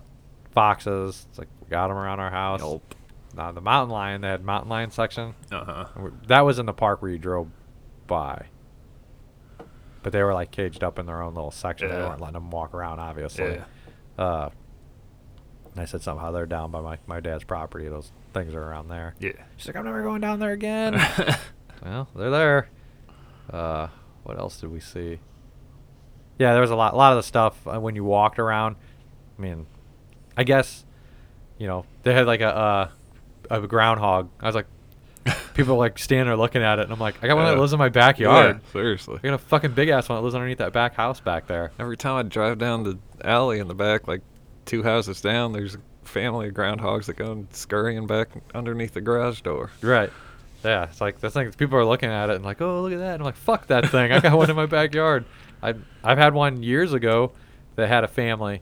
foxes. 0.51 1.25
It's 1.29 1.39
like 1.39 1.47
we 1.61 1.67
got 1.69 1.87
them 1.89 1.97
around 1.97 2.19
our 2.19 2.29
house. 2.31 2.59
Nope. 2.61 2.95
Now 3.35 3.51
the 3.51 3.61
mountain 3.61 3.91
lion. 3.91 4.21
They 4.21 4.27
had 4.29 4.43
mountain 4.43 4.69
lion 4.69 4.91
section. 4.91 5.33
Uh 5.51 5.85
huh. 5.85 6.09
That 6.27 6.41
was 6.41 6.59
in 6.59 6.65
the 6.65 6.73
park 6.73 7.01
where 7.01 7.11
you 7.11 7.17
drove 7.17 7.47
by. 8.07 8.45
but 10.03 10.11
they 10.11 10.21
were 10.21 10.33
like 10.33 10.51
caged 10.51 10.83
up 10.83 10.99
in 10.99 11.05
their 11.05 11.21
own 11.21 11.33
little 11.33 11.51
section. 11.51 11.89
They 11.89 11.95
weren't 11.95 12.19
letting 12.21 12.33
them 12.33 12.51
walk 12.51 12.73
around, 12.73 12.99
obviously. 12.99 13.53
Yeah. 14.17 14.23
Uh, 14.23 14.49
and 15.73 15.81
I 15.81 15.85
said 15.85 16.01
somehow 16.01 16.31
they're 16.31 16.45
down 16.45 16.69
by 16.69 16.81
my, 16.81 16.97
my 17.07 17.19
dad's 17.19 17.43
property. 17.43 17.87
Those 17.87 18.11
things 18.33 18.53
are 18.53 18.61
around 18.61 18.89
there. 18.89 19.15
Yeah. 19.19 19.31
She's 19.57 19.67
like, 19.67 19.75
I'm 19.75 19.85
never 19.85 20.03
going 20.03 20.21
down 20.21 20.39
there 20.39 20.51
again. 20.51 20.93
well, 21.83 22.07
they're 22.15 22.29
there. 22.29 22.69
Uh, 23.51 23.87
what 24.23 24.37
else 24.37 24.61
did 24.61 24.71
we 24.71 24.79
see? 24.79 25.19
Yeah, 26.37 26.53
there 26.53 26.61
was 26.61 26.71
a 26.71 26.75
lot, 26.75 26.93
a 26.93 26.95
lot 26.95 27.13
of 27.13 27.17
the 27.17 27.23
stuff 27.23 27.67
uh, 27.67 27.79
when 27.79 27.95
you 27.95 28.03
walked 28.03 28.37
around. 28.37 28.75
I 29.37 29.41
mean, 29.41 29.65
I 30.37 30.43
guess, 30.43 30.85
you 31.57 31.67
know, 31.67 31.85
they 32.03 32.13
had 32.13 32.27
like 32.27 32.41
a 32.41 32.55
uh, 32.55 32.89
a 33.49 33.67
groundhog. 33.67 34.29
I 34.39 34.45
was 34.47 34.55
like, 34.55 34.67
people 35.53 35.77
like 35.77 35.97
standing 35.97 36.27
there 36.27 36.37
looking 36.37 36.61
at 36.61 36.79
it, 36.79 36.83
and 36.83 36.91
I'm 36.91 36.99
like, 36.99 37.23
I 37.23 37.27
got 37.27 37.35
one 37.35 37.45
that 37.45 37.57
lives 37.57 37.73
in 37.73 37.79
my 37.79 37.89
backyard. 37.89 38.61
Yeah, 38.63 38.71
seriously. 38.71 39.19
I 39.23 39.27
got 39.27 39.33
a 39.35 39.37
fucking 39.39 39.73
big 39.73 39.89
ass 39.89 40.09
one 40.09 40.17
that 40.17 40.23
lives 40.23 40.35
underneath 40.35 40.57
that 40.59 40.73
back 40.73 40.95
house 40.95 41.19
back 41.19 41.47
there. 41.47 41.71
Every 41.79 41.97
time 41.97 42.15
I 42.15 42.23
drive 42.23 42.57
down 42.57 42.83
the 42.83 42.97
alley 43.23 43.59
in 43.59 43.67
the 43.67 43.75
back, 43.75 44.07
like 44.07 44.21
two 44.65 44.83
houses 44.83 45.21
down, 45.21 45.51
there's 45.53 45.75
a 45.75 45.79
family 46.03 46.49
of 46.49 46.53
groundhogs 46.53 47.05
that 47.05 47.15
go 47.15 47.45
scurrying 47.51 48.07
back 48.07 48.29
underneath 48.53 48.93
the 48.93 49.01
garage 49.01 49.41
door. 49.41 49.71
Right. 49.81 50.11
Yeah, 50.63 50.83
it's 50.85 51.01
like 51.01 51.19
the 51.19 51.29
thing. 51.29 51.51
People 51.51 51.77
are 51.77 51.85
looking 51.85 52.09
at 52.09 52.29
it 52.29 52.35
and 52.37 52.45
like, 52.45 52.61
oh, 52.61 52.81
look 52.81 52.93
at 52.93 52.99
that. 52.99 53.13
And 53.15 53.21
I'm 53.21 53.25
like, 53.25 53.35
fuck 53.35 53.67
that 53.67 53.89
thing. 53.89 54.11
I 54.11 54.19
got 54.19 54.37
one 54.37 54.49
in 54.49 54.55
my 54.55 54.65
backyard. 54.65 55.25
I 55.61 55.73
I've 56.03 56.17
had 56.17 56.33
one 56.33 56.63
years 56.63 56.93
ago 56.93 57.33
that 57.75 57.87
had 57.89 58.03
a 58.03 58.07
family. 58.07 58.61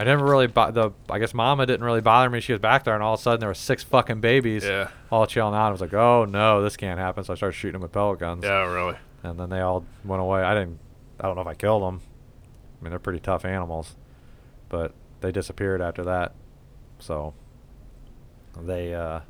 I 0.00 0.04
never 0.04 0.24
really 0.24 0.46
bo- 0.46 0.70
the 0.70 0.90
I 1.10 1.18
guess 1.18 1.34
Mama 1.34 1.66
didn't 1.66 1.84
really 1.84 2.00
bother 2.00 2.30
me. 2.30 2.40
She 2.40 2.52
was 2.52 2.60
back 2.60 2.84
there, 2.84 2.94
and 2.94 3.02
all 3.02 3.14
of 3.14 3.20
a 3.20 3.22
sudden 3.22 3.40
there 3.40 3.48
were 3.48 3.54
six 3.54 3.82
fucking 3.82 4.20
babies 4.20 4.64
Yeah. 4.64 4.88
all 5.10 5.26
chilling 5.26 5.54
out. 5.54 5.68
I 5.68 5.70
was 5.72 5.80
like, 5.80 5.94
oh 5.94 6.24
no, 6.24 6.62
this 6.62 6.76
can't 6.76 7.00
happen. 7.00 7.24
So 7.24 7.32
I 7.32 7.36
started 7.36 7.54
shooting 7.54 7.72
them 7.74 7.82
with 7.82 7.92
pellet 7.92 8.20
guns. 8.20 8.44
Yeah, 8.44 8.72
really. 8.72 8.96
And 9.24 9.38
then 9.40 9.48
they 9.50 9.60
all 9.60 9.84
went 10.04 10.22
away. 10.22 10.42
I 10.42 10.54
didn't. 10.54 10.78
I 11.18 11.24
don't 11.24 11.34
know 11.34 11.42
if 11.42 11.48
I 11.48 11.54
killed 11.54 11.82
them. 11.82 12.00
I 12.80 12.84
mean, 12.84 12.90
they're 12.90 13.00
pretty 13.00 13.18
tough 13.18 13.44
animals, 13.44 13.96
but 14.68 14.92
they 15.20 15.32
disappeared 15.32 15.80
after 15.80 16.04
that. 16.04 16.34
So 16.98 17.34
they, 18.60 18.94
uh, 18.94 19.20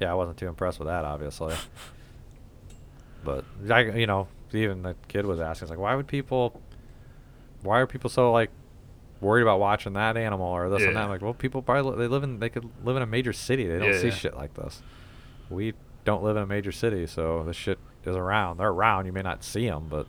yeah, 0.00 0.10
I 0.10 0.14
wasn't 0.14 0.36
too 0.38 0.48
impressed 0.48 0.78
with 0.78 0.88
that, 0.88 1.04
obviously. 1.04 1.54
but 3.24 3.44
I, 3.70 3.80
you 3.96 4.06
know, 4.06 4.28
even 4.52 4.82
the 4.82 4.94
kid 5.08 5.26
was 5.26 5.40
asking, 5.40 5.68
like, 5.68 5.78
why 5.78 5.94
would 5.94 6.06
people? 6.06 6.60
Why 7.62 7.80
are 7.80 7.86
people 7.86 8.10
so 8.10 8.32
like 8.32 8.50
worried 9.20 9.42
about 9.42 9.58
watching 9.58 9.94
that 9.94 10.16
animal 10.16 10.46
or 10.46 10.68
this 10.68 10.82
and 10.82 10.94
that? 10.96 11.04
I'm 11.04 11.08
like, 11.08 11.22
well, 11.22 11.34
people 11.34 11.62
probably 11.62 11.90
li- 11.92 11.98
they 11.98 12.06
live 12.06 12.22
in 12.22 12.38
they 12.38 12.48
could 12.48 12.68
live 12.84 12.96
in 12.96 13.02
a 13.02 13.06
major 13.06 13.32
city. 13.32 13.66
They 13.66 13.78
don't 13.78 13.92
Yeah, 13.92 13.98
see 14.00 14.08
yeah. 14.08 14.14
shit 14.14 14.36
like 14.36 14.54
this. 14.54 14.82
We 15.50 15.74
don't 16.04 16.22
live 16.22 16.36
in 16.36 16.42
a 16.42 16.46
major 16.46 16.70
city, 16.72 17.06
so 17.06 17.42
this 17.44 17.56
shit 17.56 17.78
is 18.04 18.14
around. 18.14 18.58
They're 18.58 18.68
around. 18.68 19.06
You 19.06 19.12
may 19.12 19.22
not 19.22 19.42
see 19.42 19.66
them, 19.68 19.86
but 19.88 20.06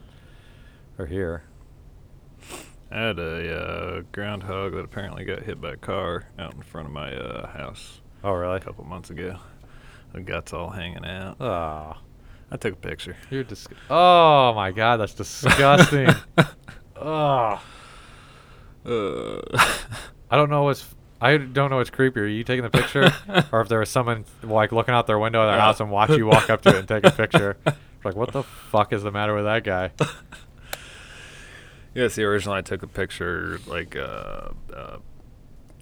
they're 0.96 1.06
here. 1.06 1.42
I 2.90 2.96
had 2.98 3.18
a 3.18 3.54
uh, 3.60 4.02
groundhog 4.12 4.72
that 4.72 4.84
apparently 4.84 5.24
got 5.24 5.42
hit 5.42 5.60
by 5.60 5.72
a 5.72 5.76
car 5.76 6.24
out 6.38 6.54
in 6.54 6.62
front 6.62 6.86
of 6.86 6.92
my 6.92 7.14
uh, 7.14 7.46
house 7.48 8.00
Oh, 8.24 8.32
really? 8.32 8.56
a 8.56 8.60
couple 8.60 8.84
months 8.84 9.10
ago. 9.10 9.36
The 10.12 10.20
guts 10.22 10.52
all 10.54 10.70
hanging 10.70 11.04
out. 11.04 11.36
Oh, 11.40 11.96
I 12.50 12.56
took 12.56 12.72
a 12.72 12.76
picture. 12.76 13.16
you're 13.30 13.44
dis- 13.44 13.68
Oh 13.90 14.54
my 14.54 14.72
god, 14.72 14.96
that's 14.98 15.12
disgusting. 15.14 16.08
oh, 16.96 17.62
Uh, 18.86 19.40
I 20.30 20.36
don't 20.36 20.48
know 20.50 20.62
what's. 20.64 20.86
I 21.20 21.36
don't 21.36 21.68
know 21.68 21.76
what's 21.76 21.90
creepier. 21.90 22.18
Are 22.18 22.26
you 22.26 22.44
taking 22.44 22.62
the 22.62 22.70
picture, 22.70 23.12
or 23.52 23.60
if 23.60 23.68
there 23.68 23.80
was 23.80 23.90
someone 23.90 24.24
like 24.42 24.72
looking 24.72 24.94
out 24.94 25.06
their 25.06 25.18
window 25.18 25.42
of 25.42 25.48
their 25.50 25.60
house 25.60 25.80
and 25.80 25.90
watch 25.90 26.10
you 26.10 26.26
walk 26.26 26.48
up 26.48 26.62
to 26.62 26.70
it 26.70 26.76
and 26.76 26.88
take 26.88 27.04
a 27.04 27.10
picture? 27.10 27.56
like, 28.04 28.14
what 28.16 28.32
the 28.32 28.44
fuck 28.44 28.92
is 28.92 29.02
the 29.02 29.10
matter 29.10 29.34
with 29.34 29.44
that 29.44 29.64
guy? 29.64 29.90
Yeah, 31.98 32.08
see, 32.08 32.22
originally 32.22 32.58
I 32.58 32.62
took 32.62 32.82
a 32.82 32.86
picture, 32.86 33.58
like, 33.66 33.96
uh, 33.96 34.50
uh, 34.74 34.96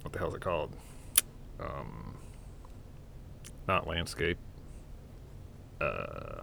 what 0.01 0.11
the 0.13 0.19
hell 0.19 0.29
is 0.29 0.33
it 0.35 0.41
called? 0.41 0.75
Um, 1.59 2.17
not 3.67 3.87
landscape. 3.87 4.37
Uh, 5.79 6.41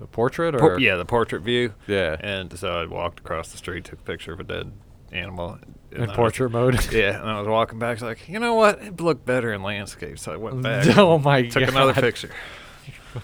The 0.00 0.06
portrait, 0.06 0.54
or 0.54 0.58
por- 0.58 0.80
yeah, 0.80 0.96
the 0.96 1.04
portrait 1.04 1.42
view. 1.42 1.74
yeah, 1.86 2.16
And 2.20 2.56
so 2.58 2.68
I 2.80 2.86
walked 2.86 3.20
across 3.20 3.50
the 3.52 3.58
street, 3.58 3.84
took 3.84 4.00
a 4.00 4.02
picture 4.02 4.32
of 4.32 4.40
a 4.40 4.44
dead 4.44 4.72
animal. 5.12 5.58
in 5.92 6.02
I 6.02 6.06
was- 6.06 6.16
portrait 6.16 6.50
mode. 6.50 6.74
Yeah, 6.92 7.20
and 7.20 7.28
I 7.28 7.38
was 7.38 7.48
walking 7.48 7.78
back. 7.78 8.00
Like, 8.00 8.28
you 8.28 8.38
know 8.38 8.54
what? 8.54 8.80
It 8.82 9.00
looked 9.00 9.24
better 9.24 9.52
in 9.52 9.62
landscape. 9.62 10.18
So 10.18 10.32
I 10.32 10.36
went 10.36 10.62
back. 10.62 10.86
oh 10.98 11.18
my 11.18 11.42
took 11.42 11.54
god, 11.54 11.60
Took 11.60 11.68
another 11.74 11.94
picture 11.94 12.30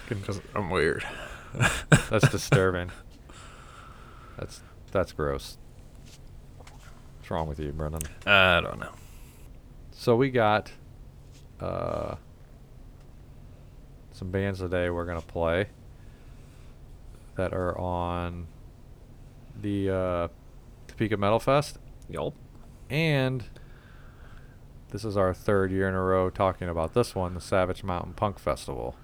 because 0.09 0.41
I'm 0.55 0.69
weird. 0.69 1.05
That's 2.09 2.27
disturbing. 2.29 2.91
That's 4.37 4.61
that's 4.95 5.11
gross. 5.11 5.57
What's 7.17 7.29
wrong 7.29 7.49
with 7.49 7.59
you, 7.59 7.73
Brennan? 7.73 8.03
I 8.25 8.61
don't 8.61 8.79
know. 8.79 8.93
So 9.91 10.15
we 10.15 10.29
got 10.29 10.71
uh, 11.59 12.15
some 14.13 14.31
bands 14.31 14.59
today 14.59 14.89
we're 14.89 15.05
gonna 15.05 15.19
play 15.19 15.67
that 17.35 17.53
are 17.53 17.77
on 17.77 18.47
the 19.61 19.89
uh, 19.89 20.27
Topeka 20.87 21.17
Metal 21.17 21.39
Fest, 21.39 21.77
Yup. 22.09 22.33
and 22.89 23.43
this 24.91 25.03
is 25.03 25.17
our 25.17 25.33
third 25.33 25.71
year 25.71 25.89
in 25.89 25.93
a 25.93 26.01
row 26.01 26.29
talking 26.29 26.69
about 26.69 26.93
this 26.93 27.13
one, 27.13 27.33
the 27.33 27.41
Savage 27.41 27.83
Mountain 27.83 28.13
Punk 28.13 28.39
Festival. 28.39 28.95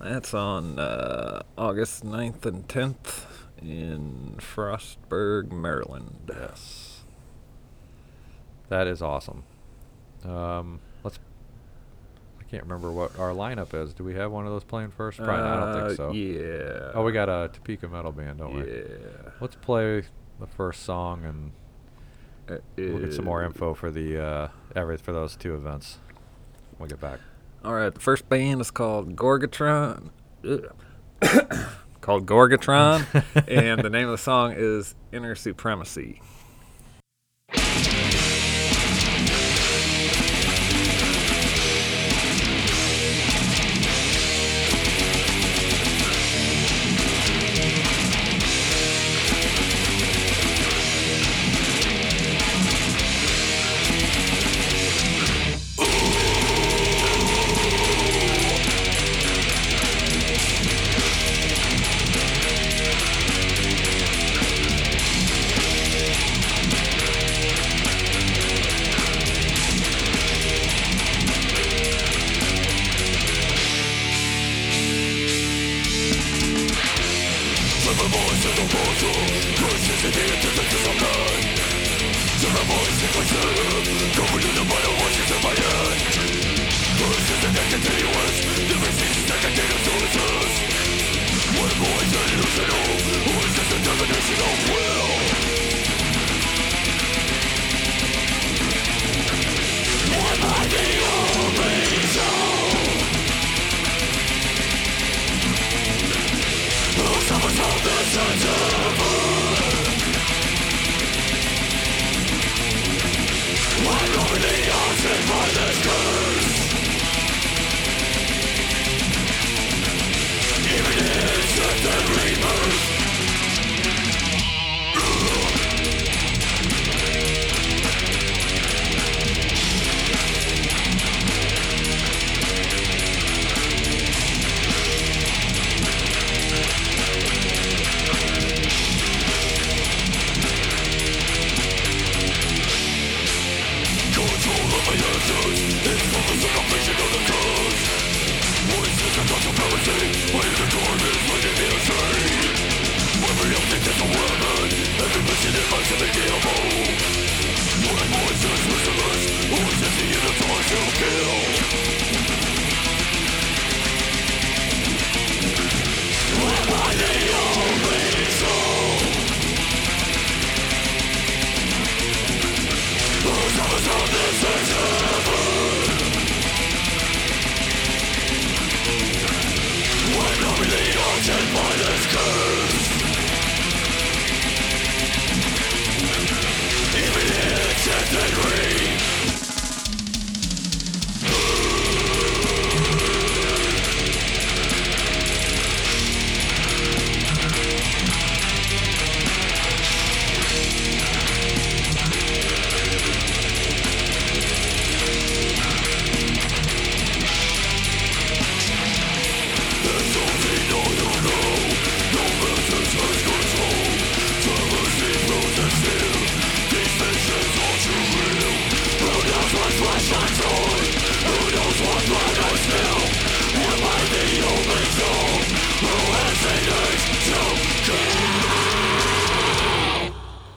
That's 0.00 0.32
on 0.34 0.78
uh, 0.78 1.42
August 1.58 2.04
9th 2.04 2.46
and 2.46 2.68
10th 2.68 3.24
in 3.68 4.36
Frostburg, 4.38 5.50
Maryland. 5.52 6.28
Yes. 6.28 7.02
That 8.68 8.86
is 8.86 9.02
awesome. 9.02 9.44
Um, 10.24 10.80
let's. 11.02 11.18
I 12.40 12.44
can't 12.44 12.62
remember 12.62 12.90
what 12.90 13.18
our 13.18 13.30
lineup 13.30 13.74
is. 13.74 13.92
Do 13.94 14.04
we 14.04 14.14
have 14.14 14.30
one 14.32 14.46
of 14.46 14.52
those 14.52 14.64
playing 14.64 14.90
first? 14.92 15.18
Probably 15.18 15.36
not. 15.42 15.58
I 15.58 15.72
don't 15.72 15.82
Uh, 15.82 15.86
think 15.88 15.96
so. 15.96 16.12
Yeah. 16.12 16.92
Oh, 16.94 17.02
we 17.04 17.12
got 17.12 17.28
a 17.28 17.50
Topeka 17.52 17.88
metal 17.88 18.12
band, 18.12 18.38
don't 18.38 18.54
we? 18.54 18.60
Yeah. 18.70 19.30
Let's 19.40 19.56
play 19.56 20.04
the 20.40 20.46
first 20.46 20.82
song 20.82 21.24
and 21.24 21.52
Uh, 22.48 22.60
we'll 22.76 22.98
get 22.98 23.14
some 23.14 23.24
more 23.24 23.42
uh, 23.42 23.46
info 23.46 23.72
for 23.74 23.90
the 23.90 24.22
uh, 24.22 24.48
every 24.76 24.96
for 24.98 25.12
those 25.12 25.34
two 25.36 25.54
events. 25.54 25.98
We'll 26.78 26.88
get 26.88 27.00
back. 27.00 27.20
All 27.64 27.72
right, 27.74 27.92
the 27.94 28.00
first 28.00 28.28
band 28.28 28.60
is 28.60 28.70
called 28.70 29.16
Gorgatron. 29.16 30.10
Called 32.04 32.26
Gorgatron, 32.26 33.06
and 33.48 33.82
the 33.82 33.88
name 33.88 34.04
of 34.04 34.10
the 34.10 34.18
song 34.18 34.52
is 34.54 34.94
Inner 35.10 35.34
Supremacy. 35.34 36.20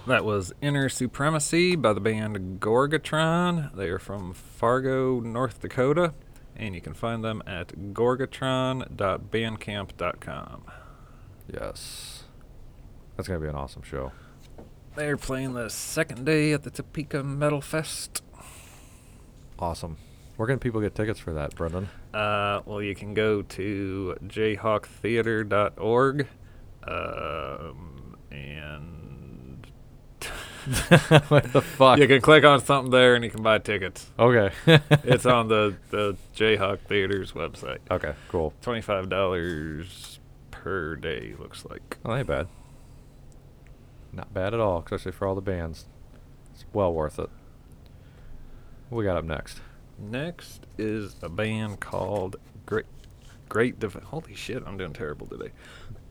That 0.08 0.24
was 0.24 0.54
Inner 0.62 0.88
Supremacy 0.88 1.76
by 1.76 1.92
the 1.92 2.00
band 2.00 2.62
Gorgatron. 2.62 3.76
They 3.76 3.90
are 3.90 4.00
from 4.00 4.34
Fargo, 4.34 5.20
North 5.20 5.60
Dakota, 5.60 6.14
and 6.56 6.74
you 6.74 6.80
can 6.80 6.94
find 6.94 7.26
them 7.26 7.44
at 7.46 7.94
gorgatron.bandcamp.com. 7.94 10.64
Yes. 11.54 12.24
That's 13.18 13.28
going 13.28 13.42
to 13.42 13.46
be 13.46 13.50
an 13.50 13.56
awesome 13.56 13.82
show. 13.82 14.14
They're 14.96 15.18
playing 15.18 15.56
the 15.56 15.70
second 15.70 16.26
day 16.26 16.54
at 16.54 16.64
the 16.64 16.72
Topeka 16.72 17.22
Metal 17.22 17.60
Fest. 17.60 18.24
Awesome. 19.60 19.98
Where 20.38 20.48
can 20.48 20.60
people 20.60 20.80
get 20.80 20.96
tickets 20.96 21.20
for 21.20 21.34
that, 21.34 21.54
Brendan? 21.54 21.90
Uh, 22.14 22.62
well, 22.66 22.82
you 22.82 22.96
can 22.96 23.14
go 23.14 23.42
to 23.42 24.16
jayhawktheater.org 24.26 26.28
um, 26.84 28.16
and 28.32 28.97
what 31.30 31.52
the 31.54 31.62
fuck? 31.62 31.98
you 32.00 32.08
can 32.08 32.22
click 32.22 32.44
on 32.44 32.64
something 32.64 32.92
there 32.92 33.16
and 33.16 33.24
you 33.24 33.30
can 33.30 33.42
buy 33.42 33.58
tickets. 33.60 34.10
okay. 34.20 34.52
It's 35.04 35.26
on 35.26 35.48
the, 35.48 35.76
the 35.90 36.18
Jayhawk 36.36 36.80
Theater's 36.88 37.32
website. 37.32 37.80
Okay, 37.90 38.14
cool. 38.30 38.54
$25 38.62 40.18
per 40.52 40.96
day, 40.96 41.36
looks 41.40 41.66
like. 41.66 41.98
Well, 42.04 42.18
ain't 42.18 42.28
bad. 42.28 42.48
Not 44.12 44.34
bad 44.34 44.54
at 44.54 44.60
all, 44.60 44.80
especially 44.80 45.12
for 45.12 45.28
all 45.28 45.36
the 45.36 45.42
bands. 45.42 45.86
It's 46.54 46.66
well 46.74 46.94
worth 46.94 47.20
it. 47.20 47.30
What 48.90 48.98
we 49.00 49.04
got 49.06 49.18
up 49.18 49.26
next? 49.26 49.62
Next 49.98 50.66
is 50.78 51.16
a 51.22 51.30
band 51.30 51.80
called 51.80 52.38
Great 52.66 52.86
Great 53.50 53.80
Divide. 53.80 54.04
Holy 54.04 54.36
shit, 54.36 54.64
I'm 54.66 54.78
doing 54.78 54.94
terrible 54.94 55.28
today. 55.28 55.52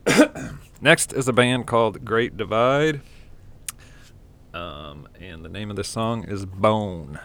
Next 0.81 1.13
is 1.13 1.27
a 1.27 1.33
band 1.33 1.67
called 1.67 2.03
Great 2.03 2.37
Divide. 2.37 3.01
Um, 4.57 5.07
and 5.19 5.45
the 5.45 5.49
name 5.49 5.69
of 5.69 5.75
this 5.75 5.87
song 5.87 6.23
is 6.23 6.47
Bone. 6.47 7.19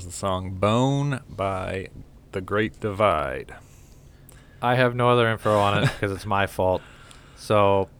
Was 0.00 0.06
the 0.06 0.12
song 0.12 0.54
Bone 0.54 1.20
by 1.28 1.88
The 2.32 2.40
Great 2.40 2.80
Divide. 2.80 3.54
I 4.62 4.76
have 4.76 4.94
no 4.94 5.10
other 5.10 5.28
info 5.28 5.58
on 5.58 5.82
it 5.82 5.90
because 5.92 6.10
it's 6.10 6.24
my 6.24 6.46
fault. 6.46 6.80
So, 7.36 7.90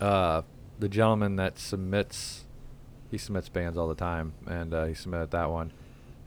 uh, 0.00 0.40
the 0.78 0.88
gentleman 0.88 1.36
that 1.36 1.58
submits, 1.58 2.46
he 3.10 3.18
submits 3.18 3.50
bands 3.50 3.76
all 3.76 3.86
the 3.86 3.94
time, 3.94 4.32
and 4.46 4.72
uh, 4.72 4.86
he 4.86 4.94
submitted 4.94 5.30
that 5.32 5.50
one, 5.50 5.72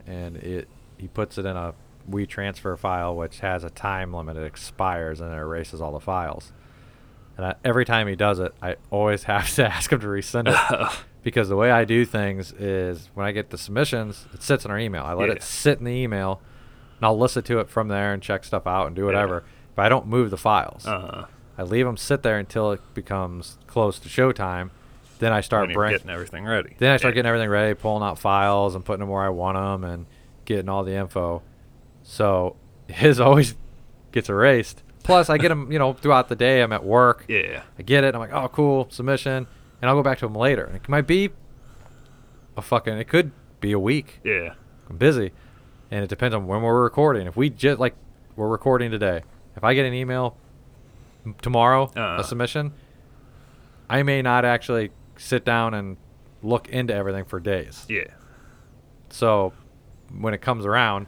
and 0.06 0.36
it 0.36 0.68
he 0.96 1.08
puts 1.08 1.38
it 1.38 1.44
in 1.44 1.56
a 1.56 1.74
WeTransfer 2.08 2.78
file 2.78 3.16
which 3.16 3.40
has 3.40 3.64
a 3.64 3.70
time 3.70 4.14
limit. 4.14 4.36
It 4.36 4.44
expires 4.44 5.20
and 5.20 5.32
it 5.32 5.36
erases 5.36 5.80
all 5.80 5.90
the 5.90 5.98
files. 5.98 6.52
And 7.36 7.46
I, 7.46 7.54
every 7.64 7.84
time 7.84 8.06
he 8.06 8.14
does 8.14 8.38
it, 8.38 8.54
I 8.62 8.76
always 8.92 9.24
have 9.24 9.52
to 9.56 9.66
ask 9.66 9.90
him 9.90 9.98
to 9.98 10.06
resend 10.06 10.54
it 10.54 10.98
because 11.24 11.48
the 11.48 11.56
way 11.56 11.70
I 11.72 11.84
do 11.84 12.04
things 12.04 12.52
is 12.52 13.08
when 13.14 13.26
I 13.26 13.32
get 13.32 13.50
the 13.50 13.58
submissions, 13.58 14.26
it 14.32 14.42
sits 14.42 14.64
in 14.64 14.70
our 14.70 14.78
email. 14.78 15.02
I 15.04 15.14
let 15.14 15.28
Yeah. 15.28 15.34
it 15.36 15.42
sit 15.42 15.78
in 15.78 15.84
the 15.84 15.90
email, 15.92 16.40
and 16.98 17.06
I'll 17.06 17.18
listen 17.18 17.42
to 17.44 17.58
it 17.58 17.68
from 17.68 17.88
there 17.88 18.12
and 18.12 18.22
check 18.22 18.44
stuff 18.44 18.66
out 18.66 18.86
and 18.86 18.94
do 18.94 19.04
whatever. 19.06 19.42
Yeah. 19.44 19.52
But 19.74 19.86
I 19.86 19.88
don't 19.88 20.06
move 20.06 20.30
the 20.30 20.36
files. 20.36 20.86
Uh, 20.86 21.26
I 21.58 21.62
leave 21.62 21.86
them 21.86 21.96
sit 21.96 22.22
there 22.22 22.38
until 22.38 22.70
it 22.72 22.80
becomes 22.94 23.58
close 23.66 23.98
to 24.00 24.08
showtime. 24.08 24.70
Then 25.18 25.32
I 25.32 25.40
start 25.40 25.68
getting 25.70 26.10
everything 26.10 26.44
ready. 26.44 26.74
Then 26.78 26.92
I 26.92 26.96
start 26.98 27.12
Yeah. 27.12 27.16
getting 27.16 27.28
everything 27.28 27.48
ready, 27.48 27.74
pulling 27.74 28.02
out 28.02 28.18
files 28.18 28.74
and 28.74 28.84
putting 28.84 29.00
them 29.00 29.08
where 29.08 29.22
I 29.22 29.28
want 29.30 29.56
them, 29.56 29.88
and 29.90 30.06
getting 30.44 30.68
all 30.68 30.84
the 30.84 30.92
info. 30.94 31.42
So 32.02 32.56
his 32.88 33.18
always 33.20 33.54
gets 34.12 34.28
erased. 34.28 34.82
Plus, 35.02 35.28
I 35.30 35.38
get 35.38 35.48
them, 35.48 35.70
you 35.70 35.78
know, 35.78 35.92
throughout 35.92 36.28
the 36.28 36.36
day. 36.36 36.62
I'm 36.62 36.72
at 36.72 36.84
work. 36.84 37.24
Yeah. 37.28 37.62
I 37.78 37.82
get 37.82 38.04
it. 38.04 38.14
I'm 38.14 38.20
like, 38.20 38.32
oh, 38.32 38.48
cool, 38.48 38.86
submission, 38.90 39.46
and 39.84 39.90
I'll 39.90 39.96
go 39.96 40.02
back 40.02 40.16
to 40.20 40.24
them 40.24 40.34
later. 40.34 40.64
And 40.64 40.76
it 40.76 40.88
might 40.88 41.06
be 41.06 41.28
a 42.56 42.62
fucking. 42.62 42.96
It 42.96 43.06
could 43.06 43.32
be 43.60 43.72
a 43.72 43.78
week. 43.78 44.20
Yeah. 44.24 44.54
I'm 44.88 44.96
busy, 44.96 45.32
and 45.90 46.02
it 46.02 46.08
depends 46.08 46.34
on 46.34 46.46
when 46.46 46.62
we're 46.62 46.82
recording. 46.82 47.26
If 47.26 47.36
we 47.36 47.50
just 47.50 47.78
like 47.78 47.94
we're 48.34 48.48
recording 48.48 48.90
today, 48.90 49.24
if 49.56 49.62
I 49.62 49.74
get 49.74 49.84
an 49.84 49.92
email 49.92 50.38
tomorrow, 51.42 51.90
Uh. 51.94 52.16
a 52.20 52.24
submission, 52.24 52.72
I 53.90 54.02
may 54.02 54.22
not 54.22 54.46
actually 54.46 54.90
sit 55.18 55.44
down 55.44 55.74
and 55.74 55.98
look 56.42 56.66
into 56.70 56.94
everything 56.94 57.26
for 57.26 57.40
days. 57.40 57.84
Yeah. 57.90 58.04
So 59.10 59.52
when 60.18 60.32
it 60.34 60.40
comes 60.40 60.64
around, 60.64 61.06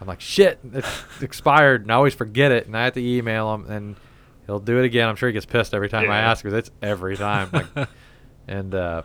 I'm 0.00 0.06
like, 0.08 0.20
shit, 0.20 0.58
it's 0.72 1.04
expired, 1.22 1.82
and 1.82 1.92
I 1.92 1.94
always 1.94 2.14
forget 2.14 2.50
it, 2.50 2.66
and 2.66 2.76
I 2.76 2.84
have 2.84 2.94
to 2.94 3.00
email 3.04 3.56
them, 3.56 3.70
and 3.70 3.96
he'll 4.46 4.58
do 4.60 4.78
it 4.78 4.84
again. 4.84 5.08
I'm 5.08 5.16
sure 5.16 5.28
he 5.28 5.32
gets 5.32 5.46
pissed 5.46 5.74
every 5.74 5.88
time 5.88 6.10
I 6.10 6.18
ask 6.18 6.42
because 6.44 6.58
it's 6.58 6.70
every 6.82 7.16
time. 7.16 7.50
Like, 7.52 7.88
and 8.48 8.74
uh, 8.74 9.02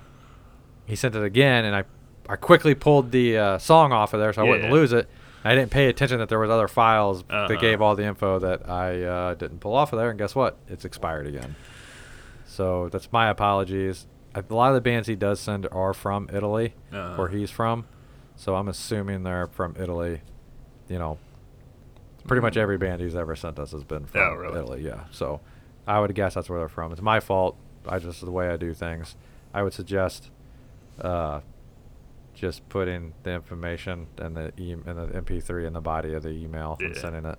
he 0.85 0.95
sent 0.95 1.15
it 1.15 1.23
again, 1.23 1.65
and 1.65 1.75
I, 1.75 1.83
I 2.29 2.35
quickly 2.35 2.75
pulled 2.75 3.11
the 3.11 3.37
uh, 3.37 3.57
song 3.57 3.91
off 3.91 4.13
of 4.13 4.19
there 4.19 4.31
so 4.33 4.41
I 4.45 4.49
wouldn't 4.49 4.71
lose 4.71 4.93
it. 4.93 5.09
I 5.43 5.55
didn't 5.55 5.71
pay 5.71 5.87
attention 5.87 6.19
that 6.19 6.29
there 6.29 6.37
was 6.37 6.51
other 6.51 6.67
files 6.67 7.23
Uh-huh. 7.27 7.47
that 7.47 7.59
gave 7.59 7.81
all 7.81 7.95
the 7.95 8.03
info 8.05 8.37
that 8.39 8.69
I 8.69 9.01
uh, 9.03 9.33
didn't 9.33 9.59
pull 9.59 9.73
off 9.73 9.91
of 9.91 9.97
there, 9.99 10.09
and 10.11 10.19
guess 10.19 10.35
what? 10.35 10.57
It's 10.67 10.85
expired 10.85 11.25
again. 11.25 11.55
So 12.45 12.89
that's 12.89 13.11
my 13.11 13.29
apologies. 13.29 14.05
A 14.35 14.43
lot 14.49 14.69
of 14.69 14.75
the 14.75 14.81
bands 14.81 15.07
he 15.07 15.15
does 15.15 15.39
send 15.39 15.67
are 15.71 15.93
from 15.93 16.29
Italy, 16.31 16.75
Uh-huh. 16.93 17.15
where 17.15 17.27
he's 17.29 17.49
from. 17.49 17.85
So 18.35 18.55
I'm 18.55 18.67
assuming 18.67 19.23
they're 19.23 19.47
from 19.47 19.75
Italy. 19.79 20.21
You 20.87 20.99
know, 20.99 21.17
pretty 22.27 22.41
much 22.41 22.57
every 22.57 22.77
band 22.77 23.01
he's 23.01 23.15
ever 23.15 23.35
sent 23.35 23.59
us 23.59 23.71
has 23.71 23.83
been 23.83 24.05
from 24.05 24.21
Oh, 24.21 24.33
really? 24.33 24.59
Italy. 24.59 24.81
Yeah. 24.83 25.05
So 25.11 25.41
I 25.87 25.99
would 25.99 26.13
guess 26.15 26.33
that's 26.35 26.49
where 26.49 26.59
they're 26.59 26.69
from. 26.69 26.91
It's 26.91 27.01
my 27.01 27.19
fault. 27.19 27.57
I 27.87 27.99
just 27.99 28.21
the 28.23 28.31
way 28.31 28.49
I 28.49 28.57
do 28.57 28.73
things. 28.73 29.15
I 29.53 29.63
would 29.63 29.73
suggest 29.73 30.29
uh, 30.99 31.41
just 32.35 32.67
putting 32.69 33.13
the 33.23 33.31
information 33.33 34.07
and 34.17 34.35
the 34.37 34.53
e- 34.57 34.71
and 34.73 34.83
the 34.85 35.07
MP3 35.21 35.65
in 35.67 35.73
the 35.73 35.81
body 35.81 36.13
of 36.13 36.23
the 36.23 36.29
email 36.29 36.77
and 36.79 36.95
sending 36.95 37.25
it. 37.25 37.37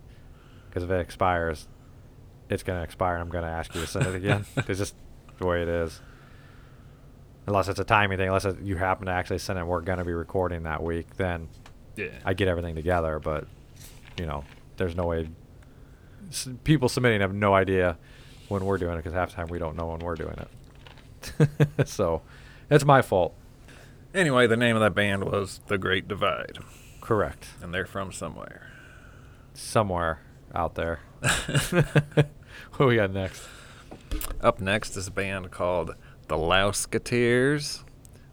Because 0.69 0.83
if 0.83 0.91
it 0.91 1.01
expires, 1.01 1.69
it's 2.51 2.63
going 2.63 2.79
to 2.79 2.83
expire, 2.83 3.15
and 3.15 3.23
I'm 3.23 3.29
going 3.29 3.45
to 3.45 3.51
ask 3.51 3.75
you 3.75 3.81
to 3.83 3.87
send 3.87 4.07
it 4.07 4.15
again. 4.15 4.45
it's 4.57 4.79
just 4.79 4.95
the 5.39 5.47
way 5.47 5.63
it 5.63 5.69
is. 5.69 6.01
Unless 7.47 7.69
it's 7.69 7.81
a 7.81 7.85
timing 7.85 8.19
thing, 8.19 8.29
unless 8.29 8.45
it, 8.45 8.61
you 8.63 8.77
happen 8.77 9.07
to 9.07 9.13
actually 9.13 9.39
send 9.39 9.59
it, 9.59 9.67
we're 9.67 9.81
going 9.81 9.99
to 9.99 10.05
be 10.05 10.13
recording 10.13 10.63
that 10.63 10.83
week, 10.83 11.17
then 11.17 11.49
Yeah. 11.97 12.07
I 12.25 12.35
get 12.35 12.47
everything 12.49 12.75
together. 12.75 13.19
But 13.19 13.47
you 14.19 14.27
know, 14.27 14.45
there's 14.77 14.95
no 14.97 15.07
way. 15.07 15.29
S- 16.29 16.49
people 16.65 16.89
submitting 16.89 17.21
have 17.21 17.35
no 17.35 17.55
idea 17.55 17.97
when 18.49 18.65
we're 18.65 18.79
doing 18.79 18.95
it 18.95 18.97
because 18.99 19.13
half 19.13 19.31
the 19.31 19.37
time 19.37 19.47
we 19.49 19.59
don't 19.59 19.77
know 19.77 19.87
when 19.87 20.01
we're 20.01 20.15
doing 20.15 20.37
it. 20.39 20.49
so, 21.89 22.23
it's 22.71 22.85
my 22.85 23.03
fault. 23.03 23.35
Anyway, 24.15 24.47
the 24.47 24.57
name 24.57 24.77
of 24.77 24.81
that 24.83 24.95
band 24.95 25.25
was 25.25 25.61
The 25.69 25.79
Great 25.79 26.07
Divide, 26.09 26.59
Correct. 27.01 27.47
and 27.63 27.73
they're 27.73 27.87
from 27.87 28.13
somewhere. 28.13 28.69
Somewhere 29.55 30.21
out 30.55 30.75
there. 30.75 31.01
what 32.77 32.87
we 32.89 32.97
got 32.97 33.13
next? 33.13 33.43
Up 34.41 34.61
next 34.61 34.97
is 34.97 35.07
a 35.07 35.11
band 35.11 35.51
called 35.51 35.95
The 36.29 36.37
Louseketeers, 36.37 37.85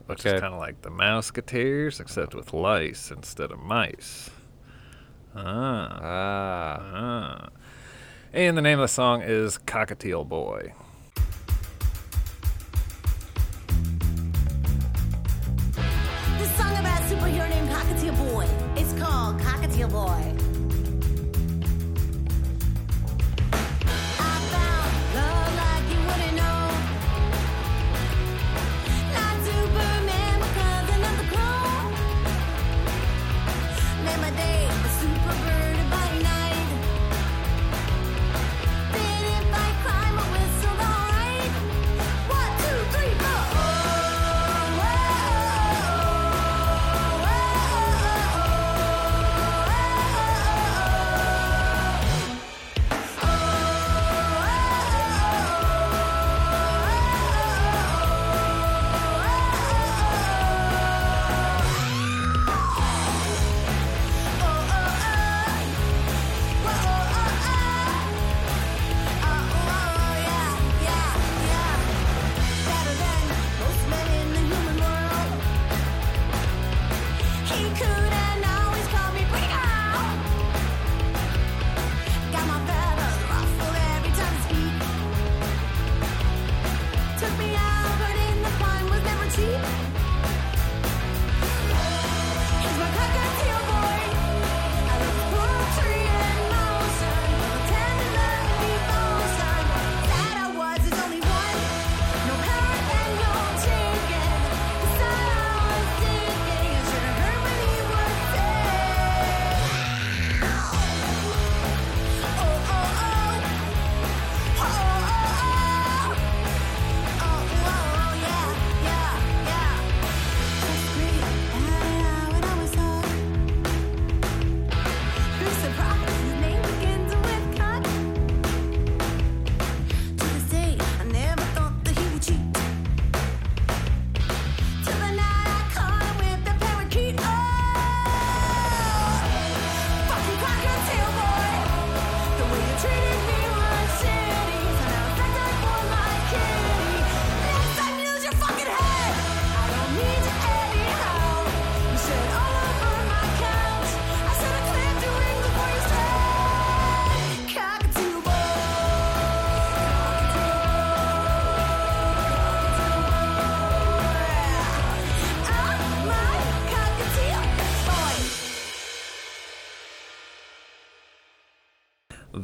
which 0.07 0.25
Okay. 0.25 0.35
is 0.35 0.41
kind 0.41 0.53
of 0.53 0.59
like 0.59 0.81
the 0.81 0.89
Mouseketeers, 0.89 1.99
except 2.01 2.33
with 2.35 2.53
lice 2.53 3.11
instead 3.11 3.51
of 3.51 3.59
mice. 3.59 4.29
Ah. 5.35 5.99
Ah. 6.01 6.79
ah. 6.93 7.49
And 8.33 8.57
the 8.57 8.61
name 8.61 8.79
of 8.79 8.83
the 8.83 8.87
song 8.87 9.21
is 9.21 9.57
Cockatiel 9.59 10.27
Boy. 10.27 10.73
This 16.37 16.57
song 16.57 16.77
about 16.77 17.01
a 17.01 17.05
superhero 17.05 17.49
named 17.49 17.69
Cockatiel 17.69 18.31
Boy. 18.31 18.47
It's 18.75 18.93
called 18.99 19.39
Cockatiel 19.39 19.91
Boy. 19.91 20.48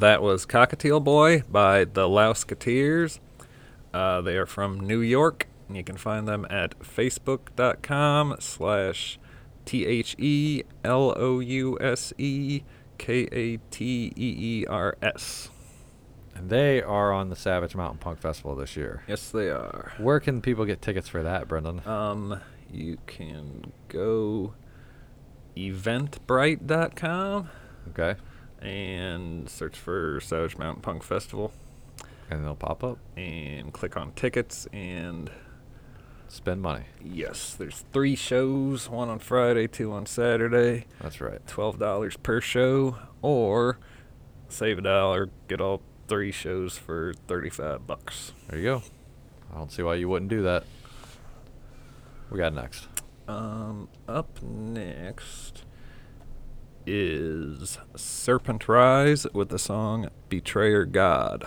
That 0.05 0.21
was 0.21 0.45
Cockatiel 0.45 1.03
Boy 1.03 1.41
by 1.49 1.83
the 1.83 2.07
Louseketeers. 2.07 3.17
Uh, 3.91 4.21
they 4.21 4.37
are 4.37 4.45
from 4.45 4.79
New 4.79 4.99
York. 4.99 5.47
And 5.67 5.75
you 5.75 5.83
can 5.83 5.97
find 5.97 6.27
them 6.27 6.45
at 6.47 6.77
facebook.com 6.77 8.35
slash 8.37 9.17
T 9.65 9.83
H 9.83 10.15
E 10.19 10.61
L 10.83 11.15
O 11.17 11.39
U 11.39 11.79
S 11.81 12.13
E 12.19 12.61
K 12.99 13.27
A 13.31 13.57
T 13.71 14.13
E 14.15 14.59
E 14.61 14.65
R 14.67 14.95
S. 15.01 15.49
And 16.35 16.51
they 16.51 16.83
are 16.83 17.11
on 17.11 17.31
the 17.31 17.35
Savage 17.35 17.75
Mountain 17.75 17.97
Punk 17.97 18.19
Festival 18.19 18.55
this 18.55 18.77
year. 18.77 19.01
Yes, 19.07 19.31
they 19.31 19.49
are. 19.49 19.93
Where 19.97 20.19
can 20.19 20.39
people 20.39 20.65
get 20.65 20.83
tickets 20.83 21.09
for 21.09 21.23
that, 21.23 21.47
Brendan? 21.47 21.81
Um, 21.87 22.41
you 22.71 22.99
can 23.07 23.71
go 23.87 24.53
eventbrite.com 25.57 27.49
Okay. 27.89 28.19
And 28.61 29.49
search 29.49 29.77
for 29.77 30.19
Savage 30.21 30.57
Mountain 30.57 30.81
Punk 30.81 31.03
Festival 31.03 31.51
And 32.29 32.43
they'll 32.43 32.55
pop 32.55 32.83
up. 32.83 32.97
and 33.17 33.71
click 33.73 33.95
on 33.97 34.11
tickets 34.13 34.67
and 34.73 35.29
Spend 36.27 36.61
money. 36.61 36.85
yes, 37.03 37.53
there's 37.53 37.85
three 37.93 38.15
shows, 38.15 38.89
one 38.89 39.09
on 39.09 39.19
Friday, 39.19 39.67
two 39.67 39.91
on 39.93 40.05
Saturday, 40.07 40.85
That's 40.99 41.21
right. 41.21 41.45
twelve 41.47 41.77
dollars 41.77 42.17
per 42.17 42.41
show, 42.41 42.97
or 43.21 43.77
save 44.49 44.79
a 44.79 44.81
dollar, 44.81 45.29
get 45.47 45.61
all 45.61 45.81
three 46.07 46.31
shows 46.31 46.77
for 46.79 47.13
thirty-five 47.27 47.85
bucks. 47.85 48.33
There 48.49 48.57
you 48.59 48.65
go. 48.65 48.83
I 49.53 49.57
don't 49.59 49.71
see 49.71 49.83
why 49.83 49.95
you 49.95 50.09
wouldn't 50.09 50.29
do 50.31 50.41
that. 50.41 50.63
We 52.31 52.39
got 52.39 52.53
next. 52.53 52.87
Um, 53.27 53.87
up 54.07 54.41
next 54.41 55.63
is 56.87 57.77
Serpent 57.95 58.67
Rise 58.67 59.25
with 59.33 59.49
the 59.49 59.59
song 59.59 60.09
Betrayer 60.29 60.85
God. 60.85 61.45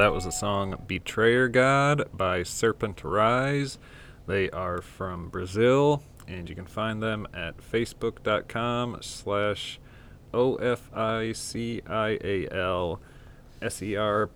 That 0.00 0.14
was 0.14 0.24
the 0.24 0.32
song 0.32 0.82
Betrayer 0.86 1.46
God 1.46 2.08
by 2.16 2.42
Serpent 2.42 3.04
Rise. 3.04 3.76
They 4.26 4.48
are 4.48 4.80
from 4.80 5.28
Brazil, 5.28 6.02
and 6.26 6.48
you 6.48 6.54
can 6.54 6.64
find 6.64 7.02
them 7.02 7.28
at 7.34 7.58
facebook.com 7.58 9.00
slash 9.02 9.78
O-F-I-C-I-A-L 10.32 11.80
E 13.02 13.64
S-E-R-P-E-N-T-I-S-E. 13.66 14.34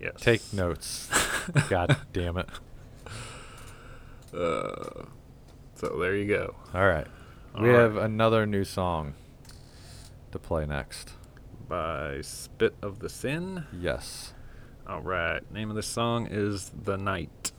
Yes. 0.00 0.14
Take 0.16 0.52
notes. 0.54 1.10
God 1.68 1.98
damn 2.14 2.38
it. 2.38 2.48
Uh, 4.32 5.04
so 5.74 5.98
there 6.00 6.16
you 6.16 6.26
go. 6.26 6.54
All 6.72 6.86
right. 6.86 7.06
All 7.54 7.62
we 7.62 7.68
right. 7.68 7.80
have 7.80 7.98
another 7.98 8.46
new 8.46 8.64
song 8.64 9.12
to 10.32 10.38
play 10.38 10.64
next. 10.64 11.12
By 11.68 12.20
Spit 12.20 12.74
of 12.82 12.98
the 12.98 13.08
Sin. 13.08 13.64
Yes. 13.72 14.34
All 14.86 15.00
right. 15.00 15.40
Name 15.52 15.70
of 15.70 15.76
the 15.76 15.82
song 15.82 16.28
is 16.30 16.70
The 16.70 16.96
Night. 16.96 17.52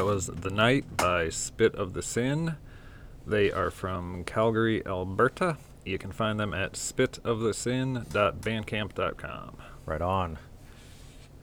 That 0.00 0.06
was 0.06 0.28
The 0.28 0.48
Night 0.48 0.96
by 0.96 1.28
Spit 1.28 1.74
of 1.74 1.92
the 1.92 2.00
Sin. 2.00 2.56
They 3.26 3.52
are 3.52 3.70
from 3.70 4.24
Calgary, 4.24 4.82
Alberta. 4.86 5.58
You 5.84 5.98
can 5.98 6.10
find 6.10 6.40
them 6.40 6.54
at 6.54 6.72
spitofthesin.bandcamp.com. 6.72 9.56
Right 9.84 10.00
on. 10.00 10.38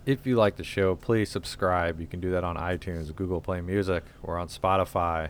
If 0.07 0.25
you 0.25 0.37
like 0.37 0.55
the 0.55 0.63
show, 0.63 0.95
please 0.95 1.29
subscribe. 1.29 2.01
You 2.01 2.07
can 2.07 2.19
do 2.19 2.31
that 2.31 2.43
on 2.43 2.55
iTunes, 2.55 3.15
Google 3.15 3.41
Play 3.41 3.61
Music, 3.61 4.03
or 4.23 4.39
on 4.39 4.47
Spotify. 4.47 5.29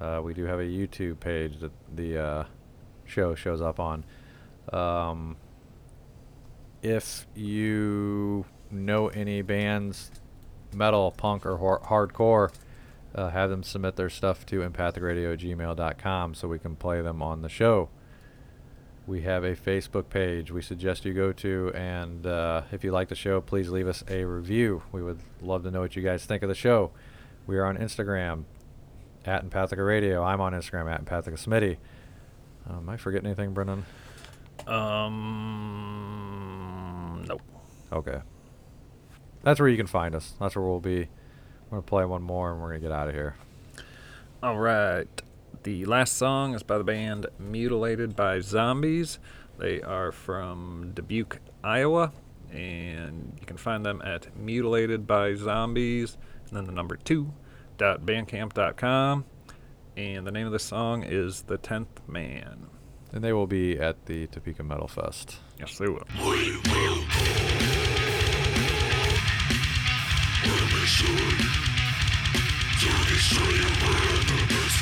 Uh, 0.00 0.20
we 0.24 0.34
do 0.34 0.46
have 0.46 0.58
a 0.58 0.64
YouTube 0.64 1.20
page 1.20 1.60
that 1.60 1.70
the 1.94 2.18
uh, 2.18 2.42
show 3.04 3.36
shows 3.36 3.62
up 3.62 3.78
on. 3.78 4.04
Um, 4.72 5.36
if 6.82 7.24
you 7.36 8.46
know 8.68 9.06
any 9.06 9.42
bands, 9.42 10.10
metal, 10.72 11.10
punk, 11.10 11.44
or 11.46 11.56
hor- 11.56 11.80
hardcore, 11.80 12.52
uh, 13.14 13.30
have 13.30 13.48
them 13.50 13.62
submit 13.62 13.96
their 13.96 14.10
stuff 14.10 14.44
to 14.46 14.60
empathicradio@gmail.com 14.60 16.34
so 16.34 16.48
we 16.48 16.58
can 16.58 16.76
play 16.76 17.00
them 17.00 17.22
on 17.22 17.40
the 17.42 17.48
show. 17.48 17.88
We 19.06 19.22
have 19.22 19.42
a 19.44 19.54
Facebook 19.56 20.10
page 20.10 20.50
we 20.50 20.60
suggest 20.60 21.06
you 21.06 21.14
go 21.14 21.32
to, 21.32 21.72
and 21.74 22.26
uh, 22.26 22.62
if 22.72 22.84
you 22.84 22.92
like 22.92 23.08
the 23.08 23.14
show, 23.14 23.40
please 23.40 23.70
leave 23.70 23.88
us 23.88 24.04
a 24.08 24.24
review. 24.24 24.82
We 24.92 25.02
would 25.02 25.20
love 25.40 25.62
to 25.62 25.70
know 25.70 25.80
what 25.80 25.96
you 25.96 26.02
guys 26.02 26.26
think 26.26 26.42
of 26.42 26.50
the 26.50 26.54
show. 26.54 26.90
We 27.46 27.56
are 27.56 27.64
on 27.64 27.78
Instagram 27.78 28.44
at 29.24 29.48
Empathica 29.48 29.86
Radio. 29.86 30.22
I'm 30.22 30.42
on 30.42 30.52
Instagram 30.52 30.92
at 30.92 31.02
Empathica 31.04 31.38
Smitty. 31.42 31.78
Um, 32.68 32.76
am 32.80 32.88
I 32.90 32.98
forgetting 32.98 33.26
anything, 33.26 33.54
Brennan? 33.54 33.86
Um, 34.66 35.14
nope. 37.26 37.40
Okay. 37.92 38.18
That's 39.48 39.60
where 39.60 39.70
you 39.70 39.78
can 39.78 39.86
find 39.86 40.14
us. 40.14 40.34
That's 40.38 40.56
where 40.56 40.64
we'll 40.66 40.78
be. 40.78 41.04
I'm 41.04 41.70
going 41.70 41.82
to 41.82 41.88
play 41.88 42.04
one 42.04 42.22
more 42.22 42.52
and 42.52 42.60
we're 42.60 42.68
going 42.68 42.82
to 42.82 42.86
get 42.86 42.94
out 42.94 43.08
of 43.08 43.14
here. 43.14 43.34
All 44.42 44.58
right. 44.58 45.08
The 45.62 45.86
last 45.86 46.18
song 46.18 46.54
is 46.54 46.62
by 46.62 46.76
the 46.76 46.84
band 46.84 47.28
Mutilated 47.38 48.14
by 48.14 48.40
Zombies. 48.40 49.18
They 49.56 49.80
are 49.80 50.12
from 50.12 50.92
Dubuque, 50.92 51.38
Iowa, 51.64 52.12
and 52.52 53.38
you 53.40 53.46
can 53.46 53.56
find 53.56 53.86
them 53.86 54.02
at 54.04 54.36
Mutilated 54.36 55.06
by 55.06 55.34
Zombies, 55.34 56.18
and 56.48 56.54
then 56.58 56.66
the 56.66 56.72
number 56.72 56.96
two 56.96 57.32
dot 57.78 58.02
bandcamp.com. 58.02 59.24
And 59.96 60.26
the 60.26 60.30
name 60.30 60.44
of 60.44 60.52
the 60.52 60.58
song 60.58 61.04
is 61.04 61.44
The 61.44 61.56
Tenth 61.56 62.06
Man. 62.06 62.66
And 63.12 63.24
they 63.24 63.32
will 63.32 63.46
be 63.46 63.78
at 63.78 64.04
the 64.04 64.26
Topeka 64.26 64.62
Metal 64.62 64.88
Fest. 64.88 65.38
Yes, 65.58 65.78
they 65.78 65.88
will. 65.88 66.04
To 70.88 71.04
destroy 72.86 73.52
your 73.52 73.68
purpose, 73.68 74.76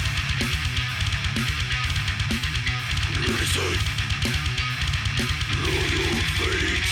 decide 3.27 3.83
on 5.51 5.87
your 5.95 6.17
fate. 6.37 6.91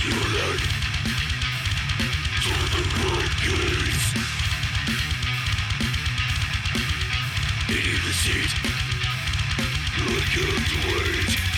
To 0.00 0.08
lead 0.32 0.62
to 2.42 2.54
the 2.72 2.82
right 3.04 3.34
gates, 3.44 4.06
in 7.68 7.98
the 8.06 8.12
Seat. 8.22 8.52
I 9.98 10.20
can't 10.32 10.68
wait. 10.86 11.57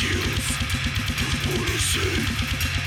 ideals 0.00 0.59
Odyssey. 1.52 2.79